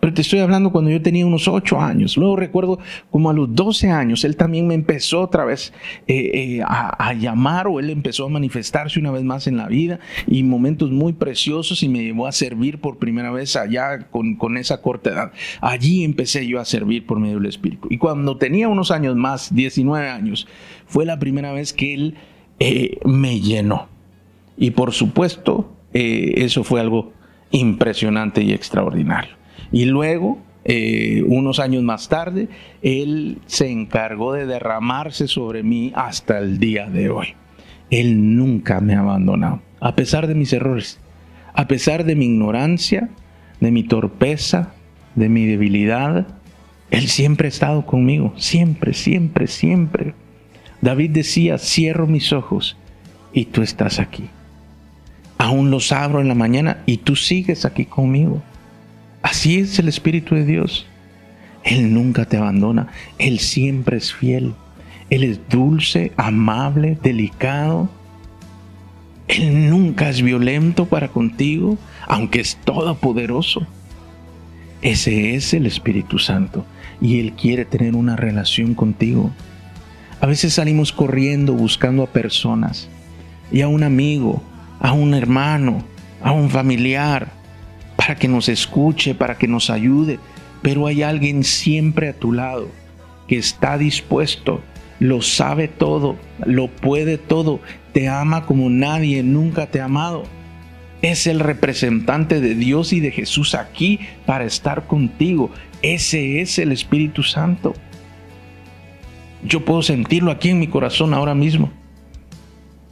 [0.00, 2.16] Pero te estoy hablando cuando yo tenía unos ocho años.
[2.16, 2.78] Luego recuerdo
[3.10, 5.74] como a los 12 años, él también me empezó otra vez
[6.06, 10.00] eh, eh, a, llamar o él empezó a manifestarse una vez más en la vida
[10.26, 14.56] y momentos muy preciosos y me llevó a servir por primera vez allá con, con
[14.56, 15.32] esa corta edad.
[15.60, 17.88] Allí empecé yo a servir por medio del Espíritu.
[17.90, 20.48] Y cuando tenía unos años más, 19 años,
[20.86, 22.14] fue la primera vez que él
[22.58, 23.88] eh, me llenó.
[24.56, 27.12] Y por supuesto, eso fue algo
[27.50, 29.39] impresionante y extraordinario.
[29.72, 32.48] Y luego, eh, unos años más tarde,
[32.82, 37.34] Él se encargó de derramarse sobre mí hasta el día de hoy.
[37.90, 41.00] Él nunca me ha abandonado, a pesar de mis errores,
[41.54, 43.08] a pesar de mi ignorancia,
[43.60, 44.72] de mi torpeza,
[45.14, 46.26] de mi debilidad.
[46.90, 50.14] Él siempre ha estado conmigo, siempre, siempre, siempre.
[50.80, 52.76] David decía, cierro mis ojos
[53.32, 54.30] y tú estás aquí.
[55.38, 58.42] Aún los abro en la mañana y tú sigues aquí conmigo.
[59.22, 60.86] Así es el Espíritu de Dios.
[61.64, 64.54] Él nunca te abandona, Él siempre es fiel.
[65.10, 67.90] Él es dulce, amable, delicado.
[69.26, 73.66] Él nunca es violento para contigo, aunque es todopoderoso.
[74.82, 76.64] Ese es el Espíritu Santo
[77.00, 79.30] y Él quiere tener una relación contigo.
[80.20, 82.88] A veces salimos corriendo buscando a personas
[83.50, 84.42] y a un amigo,
[84.78, 85.82] a un hermano,
[86.22, 87.32] a un familiar,
[88.10, 90.18] para que nos escuche, para que nos ayude,
[90.62, 92.68] pero hay alguien siempre a tu lado
[93.28, 94.60] que está dispuesto
[94.98, 97.60] lo sabe todo, lo puede todo,
[97.92, 100.24] te ama como nadie nunca te ha amado.
[101.02, 105.52] Es el representante de Dios y de Jesús aquí para estar contigo.
[105.80, 107.74] Ese es el Espíritu Santo.
[109.44, 111.70] Yo puedo sentirlo aquí en mi corazón ahora mismo.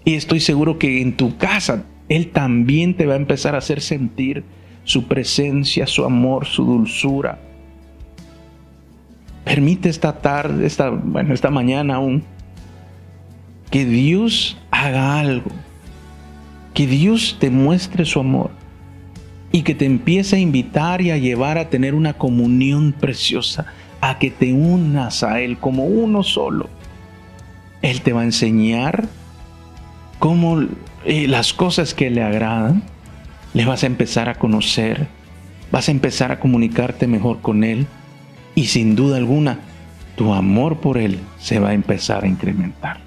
[0.04, 3.80] Y estoy seguro que en tu casa Él también te va a empezar a hacer
[3.80, 4.44] sentir
[4.88, 7.38] su presencia, su amor, su dulzura.
[9.44, 12.24] Permite esta tarde, esta, bueno, esta mañana aún,
[13.70, 15.50] que Dios haga algo,
[16.72, 18.50] que Dios te muestre su amor
[19.52, 23.66] y que te empiece a invitar y a llevar a tener una comunión preciosa,
[24.00, 26.70] a que te unas a Él como uno solo.
[27.82, 29.06] Él te va a enseñar
[30.18, 30.62] cómo
[31.04, 32.82] eh, las cosas que le agradan,
[33.54, 35.08] le vas a empezar a conocer,
[35.70, 37.86] vas a empezar a comunicarte mejor con Él
[38.54, 39.60] y sin duda alguna
[40.16, 42.98] tu amor por Él se va a empezar a incrementar.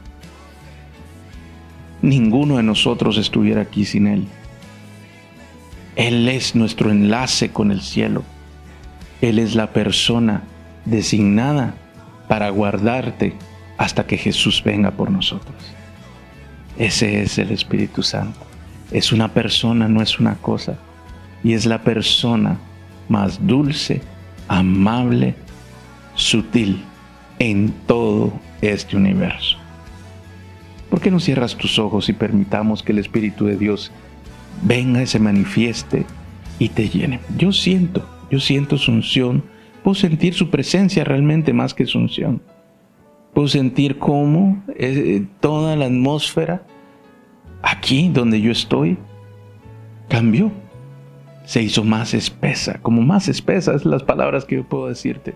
[2.02, 4.28] Ninguno de nosotros estuviera aquí sin Él.
[5.96, 8.24] Él es nuestro enlace con el cielo.
[9.22, 10.44] Él es la persona
[10.86, 11.76] designada
[12.28, 13.36] para guardarte
[13.78, 15.56] hasta que Jesús venga por nosotros.
[16.78, 18.51] Ese es el Espíritu Santo.
[18.92, 20.78] Es una persona, no es una cosa.
[21.44, 22.60] Y es la persona
[23.10, 24.02] más dulce,
[24.48, 25.36] amable,
[26.16, 26.84] sutil
[27.40, 29.58] en todo este universo.
[30.90, 33.92] ¿Por qué no cierras tus ojos y permitamos que el Espíritu de Dios
[34.62, 36.06] venga y se manifieste
[36.60, 37.22] y te llene?
[37.38, 39.44] Yo siento, yo siento su unción,
[39.84, 42.42] puedo sentir su presencia realmente más que su unción.
[43.34, 46.64] Puedo sentir cómo eh, toda la atmósfera
[47.62, 48.98] aquí donde yo estoy
[50.10, 50.52] cambió.
[51.46, 55.36] Se hizo más espesa, como más espesas las palabras que yo puedo decirte.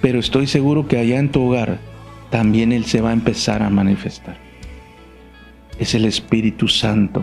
[0.00, 1.78] Pero estoy seguro que allá en tu hogar
[2.30, 4.36] también Él se va a empezar a manifestar.
[5.78, 7.22] Es el Espíritu Santo,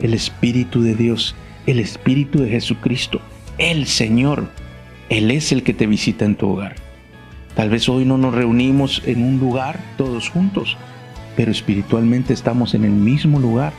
[0.00, 1.34] el Espíritu de Dios,
[1.66, 3.20] el Espíritu de Jesucristo,
[3.58, 4.48] el Señor.
[5.08, 6.76] Él es el que te visita en tu hogar.
[7.54, 10.76] Tal vez hoy no nos reunimos en un lugar todos juntos,
[11.36, 13.72] pero espiritualmente estamos en el mismo lugar.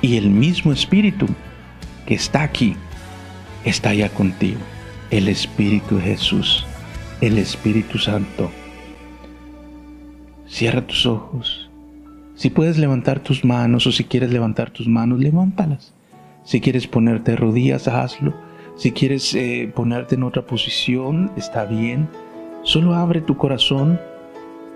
[0.00, 1.26] Y el mismo Espíritu
[2.06, 2.76] que está aquí
[3.64, 4.60] está allá contigo.
[5.10, 6.66] El Espíritu Jesús,
[7.20, 8.50] el Espíritu Santo.
[10.46, 11.68] Cierra tus ojos.
[12.34, 15.92] Si puedes levantar tus manos o si quieres levantar tus manos, levántalas.
[16.44, 18.32] Si quieres ponerte rodillas, hazlo.
[18.76, 22.08] Si quieres eh, ponerte en otra posición, está bien.
[22.62, 24.00] Solo abre tu corazón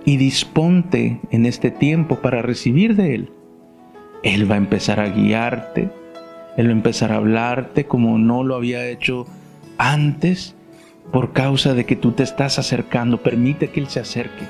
[0.05, 3.33] y disponte en este tiempo para recibir de Él.
[4.23, 5.91] Él va a empezar a guiarte,
[6.57, 9.27] Él va a empezar a hablarte como no lo había hecho
[9.79, 10.55] antes
[11.13, 13.23] por causa de que tú te estás acercando.
[13.23, 14.45] Permite que Él se acerque.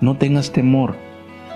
[0.00, 0.96] No tengas temor,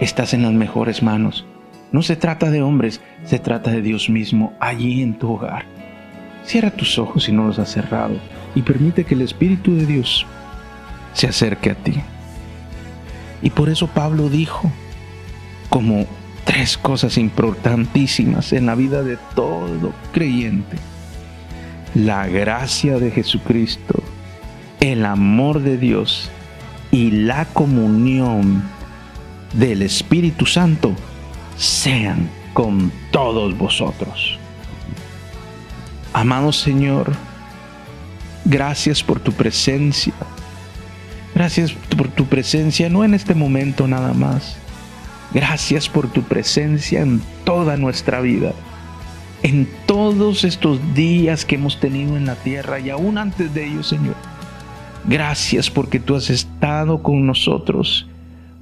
[0.01, 1.47] estás en las mejores manos.
[1.93, 5.65] No se trata de hombres, se trata de Dios mismo allí en tu hogar.
[6.45, 8.15] Cierra tus ojos si no los has cerrado
[8.55, 10.27] y permite que el Espíritu de Dios
[11.13, 11.95] se acerque a ti.
[13.43, 14.71] Y por eso Pablo dijo
[15.69, 16.07] como
[16.45, 20.77] tres cosas importantísimas en la vida de todo creyente.
[21.95, 24.03] La gracia de Jesucristo,
[24.81, 26.31] el amor de Dios
[26.91, 28.63] y la comunión
[29.53, 30.95] del Espíritu Santo
[31.57, 34.39] sean con todos vosotros.
[36.13, 37.13] Amado Señor,
[38.45, 40.15] gracias por tu presencia
[41.37, 44.57] Gracias por tu presencia, no en este momento nada más.
[45.35, 48.55] Gracias por tu presencia en toda nuestra vida,
[49.43, 53.87] en todos estos días que hemos tenido en la tierra y aún antes de ellos,
[53.87, 54.15] Señor.
[55.05, 58.07] Gracias porque tú has estado con nosotros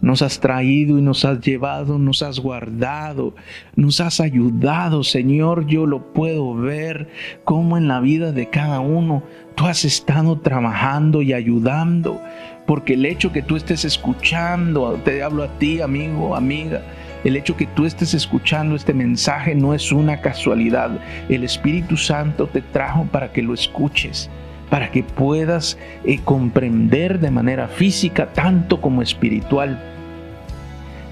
[0.05, 3.35] nos has traído y nos has llevado, nos has guardado,
[3.75, 5.67] nos has ayudado, Señor.
[5.67, 7.09] Yo lo puedo ver
[7.45, 9.23] como en la vida de cada uno
[9.55, 12.21] tú has estado trabajando y ayudando,
[12.67, 16.83] porque el hecho que tú estés escuchando, te hablo a ti, amigo, amiga,
[17.25, 20.91] el hecho que tú estés escuchando este mensaje no es una casualidad.
[21.29, 24.31] El Espíritu Santo te trajo para que lo escuches
[24.71, 29.81] para que puedas eh, comprender de manera física tanto como espiritual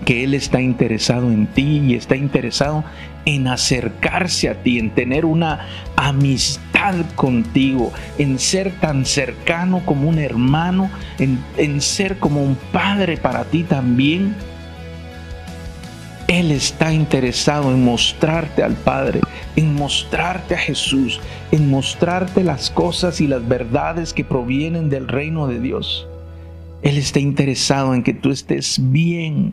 [0.05, 2.83] que Él está interesado en ti y está interesado
[3.25, 5.66] en acercarse a ti, en tener una
[5.97, 13.16] amistad contigo, en ser tan cercano como un hermano, en, en ser como un padre
[13.16, 14.35] para ti también.
[16.29, 19.20] Él está interesado en mostrarte al Padre,
[19.55, 21.20] en mostrarte a Jesús,
[21.51, 26.07] en mostrarte las cosas y las verdades que provienen del reino de Dios.
[26.83, 29.53] Él está interesado en que tú estés bien.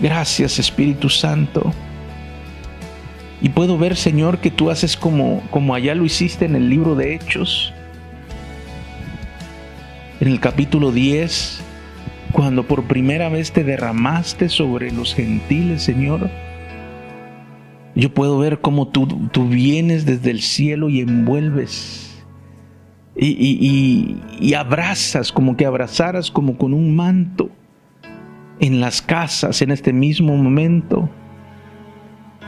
[0.00, 1.72] Gracias Espíritu Santo.
[3.44, 6.94] Y puedo ver, Señor, que tú haces como, como allá lo hiciste en el libro
[6.94, 7.74] de Hechos,
[10.18, 11.60] en el capítulo 10,
[12.32, 16.30] cuando por primera vez te derramaste sobre los gentiles, Señor.
[17.94, 22.24] Yo puedo ver cómo tú, tú vienes desde el cielo y envuelves
[23.14, 27.50] y, y, abrazas, como que abrazaras como con un manto
[28.58, 31.10] en las casas en este mismo momento.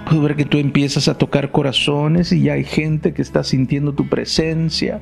[0.06, 3.92] Puedo ver que tú empiezas a tocar corazones y ya hay gente que está sintiendo
[3.92, 5.00] tu presencia.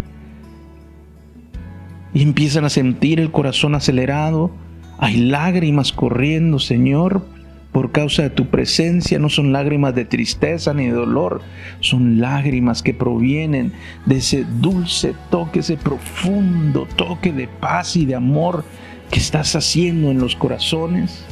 [2.15, 4.51] Y empiezan a sentir el corazón acelerado.
[4.99, 7.23] Hay lágrimas corriendo, Señor,
[7.71, 9.19] por causa de tu presencia.
[9.19, 11.43] No son lágrimas de tristeza ni de dolor.
[11.81, 13.73] Son lágrimas que provienen
[14.07, 18.65] de ese dulce toque, ese profundo toque de paz y de amor
[19.11, 21.27] que estás haciendo en los corazones.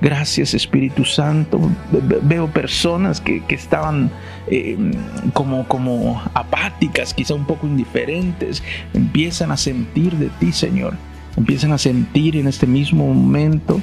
[0.00, 1.58] Gracias Espíritu Santo.
[2.22, 4.10] Veo personas que, estaban
[4.46, 4.92] em,
[5.32, 8.62] como, como apáticas, quizá un poco indiferentes.
[8.94, 10.94] Empiezan a sentir de ti, Señor.
[11.36, 13.80] Empiezan a sentir en este mismo momento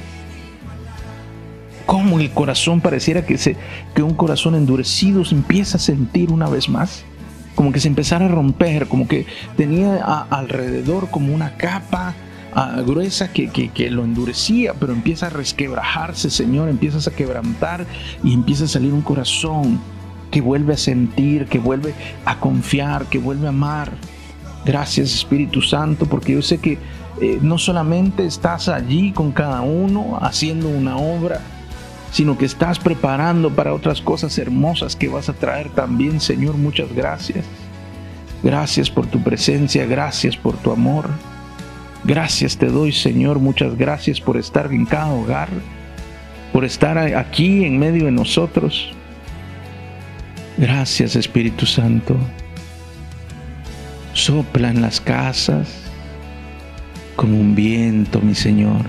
[1.84, 3.56] cómo el corazón pareciera que, se,
[3.94, 7.04] que un corazón endurecido se empieza a sentir una vez más.
[7.54, 9.96] Como que se empezara a romper, como que tenía
[10.30, 12.14] alrededor como una capa
[12.86, 17.86] gruesa que, que, lo endurecía, pero empieza a resquebrajarse, Señor, empiezas a quebrantar
[18.24, 19.78] y empieza a salir un corazón
[20.30, 21.94] que vuelve a sentir, que vuelve
[22.24, 23.92] a confiar, que vuelve a amar.
[24.64, 26.78] Gracias Espíritu Santo, porque yo sé que
[27.20, 31.40] eh, no solamente estás allí con cada uno haciendo una obra,
[32.10, 36.56] sino que estás preparando para otras cosas hermosas que vas a traer también, Señor.
[36.56, 37.44] Muchas gracias.
[38.42, 41.10] Gracias por tu presencia, gracias por tu amor.
[42.06, 45.48] Gracias te doy, Señor, muchas gracias por estar en cada hogar,
[46.52, 48.92] por estar aquí en medio de nosotros.
[50.56, 52.16] Gracias, Espíritu Santo.
[54.12, 55.68] Sopla en las casas
[57.16, 58.82] como un viento, mi Señor.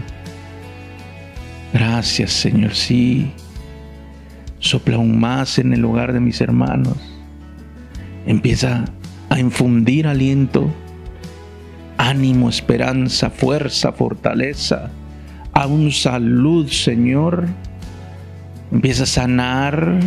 [1.74, 3.32] Gracias, Señor, sí.
[4.60, 6.98] Sopla aún más en el hogar de mis hermanos.
[8.28, 8.86] Empieza
[9.30, 10.72] a infundir aliento
[11.98, 14.90] ánimo, esperanza, fuerza, fortaleza,
[15.54, 17.48] aún salud, Señor.
[18.72, 20.00] Empieza a sanar,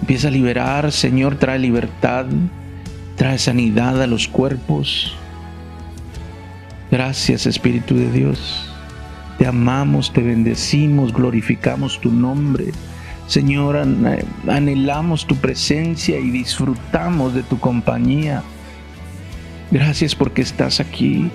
[0.00, 2.26] empieza a liberar, Señor, trae libertad,
[3.16, 5.14] trae sanidad a los cuerpos.
[6.90, 8.68] Gracias, Espíritu de Dios.
[9.38, 12.72] Te amamos, te bendecimos, glorificamos tu nombre.
[13.26, 13.76] Señor,
[14.46, 18.42] anhelamos tu presencia y disfrutamos de tu compañía.
[19.72, 21.30] Gracias porque estás aquí.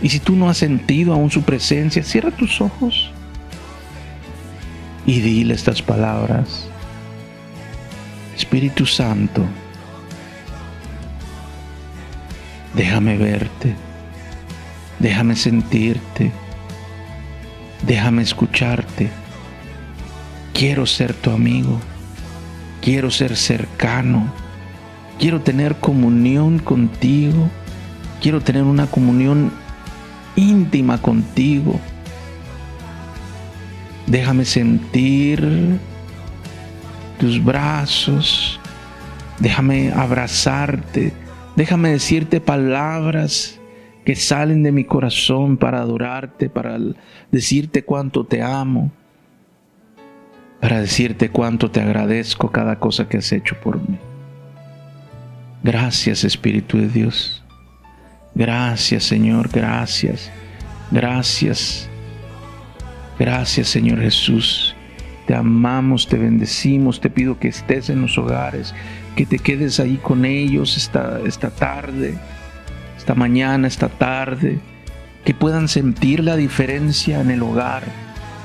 [0.00, 3.10] Y si tú no has sentido aún su presencia, cierra tus ojos
[5.04, 6.66] y dile estas palabras.
[8.34, 9.44] Espíritu Santo,
[12.74, 13.74] déjame verte,
[15.00, 16.32] déjame sentirte,
[17.86, 19.10] déjame escucharte.
[20.54, 21.78] Quiero ser tu amigo,
[22.80, 24.43] quiero ser cercano
[25.18, 27.48] Quiero tener comunión contigo.
[28.20, 29.52] Quiero tener una comunión
[30.36, 31.78] íntima contigo.
[34.06, 35.78] Déjame sentir
[37.18, 38.60] tus brazos.
[39.38, 41.12] Déjame abrazarte.
[41.56, 43.60] Déjame decirte palabras
[44.04, 46.78] que salen de mi corazón para adorarte, para
[47.30, 48.90] decirte cuánto te amo,
[50.60, 53.98] para decirte cuánto te agradezco cada cosa que has hecho por mí.
[55.64, 57.42] Gracias Espíritu de Dios.
[58.34, 60.30] Gracias Señor, gracias.
[60.90, 61.88] Gracias.
[63.18, 64.76] Gracias Señor Jesús.
[65.26, 68.74] Te amamos, te bendecimos, te pido que estés en los hogares,
[69.16, 72.14] que te quedes ahí con ellos esta, esta tarde,
[72.98, 74.58] esta mañana, esta tarde,
[75.24, 77.84] que puedan sentir la diferencia en el hogar,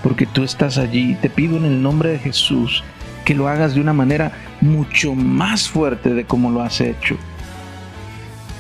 [0.02, 1.18] porque tú estás allí.
[1.22, 2.82] Te pido en el nombre de Jesús
[3.26, 7.18] que lo hagas de una manera mucho más fuerte de como lo has hecho.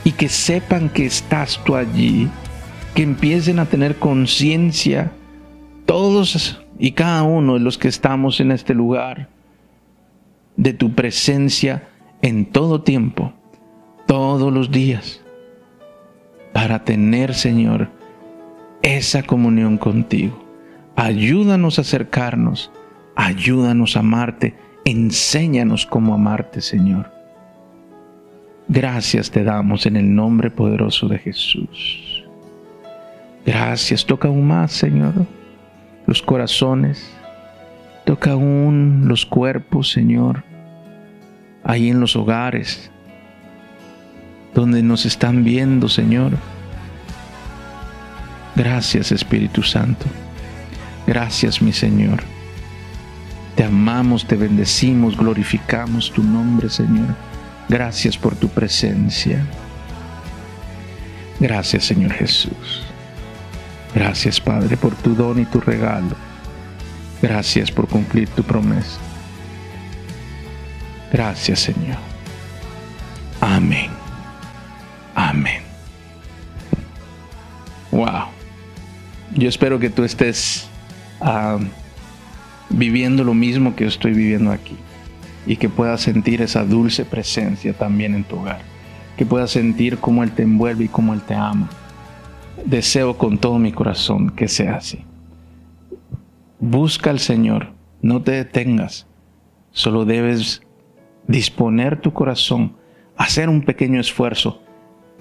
[0.03, 2.29] Y que sepan que estás tú allí,
[2.95, 5.11] que empiecen a tener conciencia
[5.85, 9.29] todos y cada uno de los que estamos en este lugar
[10.55, 11.87] de tu presencia
[12.21, 13.33] en todo tiempo,
[14.07, 15.21] todos los días,
[16.53, 17.89] para tener, Señor,
[18.81, 20.43] esa comunión contigo.
[20.95, 22.71] Ayúdanos a acercarnos
[23.21, 24.55] Ayúdanos a amarte.
[24.85, 27.11] Enséñanos cómo amarte, Señor.
[28.69, 32.23] Gracias te damos en el nombre poderoso de Jesús.
[33.45, 34.05] Gracias.
[34.05, 35.13] Toca aún más, Señor,
[36.07, 37.11] los corazones.
[38.05, 40.45] Toca aún los cuerpos, Señor,
[41.65, 42.89] ahí en los hogares,
[44.53, 46.31] donde nos están viendo, Señor.
[48.55, 50.05] Gracias, Espíritu Santo.
[51.05, 52.38] Gracias, mi Señor.
[53.59, 57.13] Te amamos, te bendecimos, glorificamos tu nombre, Señor.
[57.67, 59.45] Gracias por tu presencia.
[61.41, 62.85] Gracias, Señor Jesús.
[63.93, 66.15] Gracias, Padre, por tu don y tu regalo.
[67.21, 68.97] Gracias por cumplir tu promesa.
[71.11, 71.97] Gracias, Señor.
[73.41, 73.91] Amén.
[75.15, 75.63] Amén.
[77.91, 78.29] Wow.
[79.35, 80.69] Yo espero que tú estés
[81.19, 81.59] ah,
[82.69, 84.75] viviendo lo mismo que estoy viviendo aquí
[85.45, 88.61] y que puedas sentir esa dulce presencia también en tu hogar,
[89.17, 91.69] que puedas sentir cómo Él te envuelve y cómo Él te ama.
[92.65, 95.03] Deseo con todo mi corazón que sea así.
[96.59, 99.07] Busca al Señor, no te detengas,
[99.71, 100.61] solo debes
[101.27, 102.75] disponer tu corazón,
[103.15, 104.61] hacer un pequeño esfuerzo,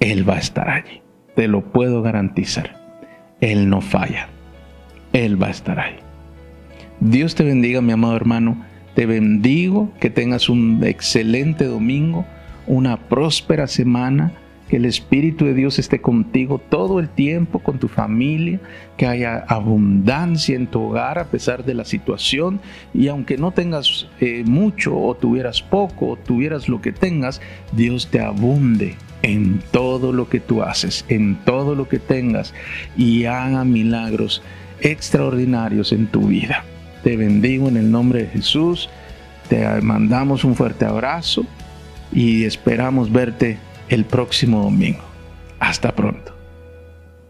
[0.00, 1.00] Él va a estar allí,
[1.36, 2.76] te lo puedo garantizar.
[3.40, 4.28] Él no falla,
[5.12, 6.07] Él va a estar ahí.
[7.00, 8.64] Dios te bendiga, mi amado hermano.
[8.94, 12.26] Te bendigo, que tengas un excelente domingo,
[12.66, 14.32] una próspera semana,
[14.68, 18.60] que el Espíritu de Dios esté contigo todo el tiempo, con tu familia,
[18.96, 22.60] que haya abundancia en tu hogar a pesar de la situación
[22.92, 27.40] y aunque no tengas eh, mucho o tuvieras poco o tuvieras lo que tengas,
[27.72, 32.52] Dios te abunde en todo lo que tú haces, en todo lo que tengas
[32.96, 34.42] y haga milagros
[34.80, 36.64] extraordinarios en tu vida.
[37.02, 38.88] Te bendigo en el nombre de Jesús.
[39.48, 41.44] Te mandamos un fuerte abrazo
[42.12, 45.04] y esperamos verte el próximo domingo.
[45.58, 46.37] Hasta pronto.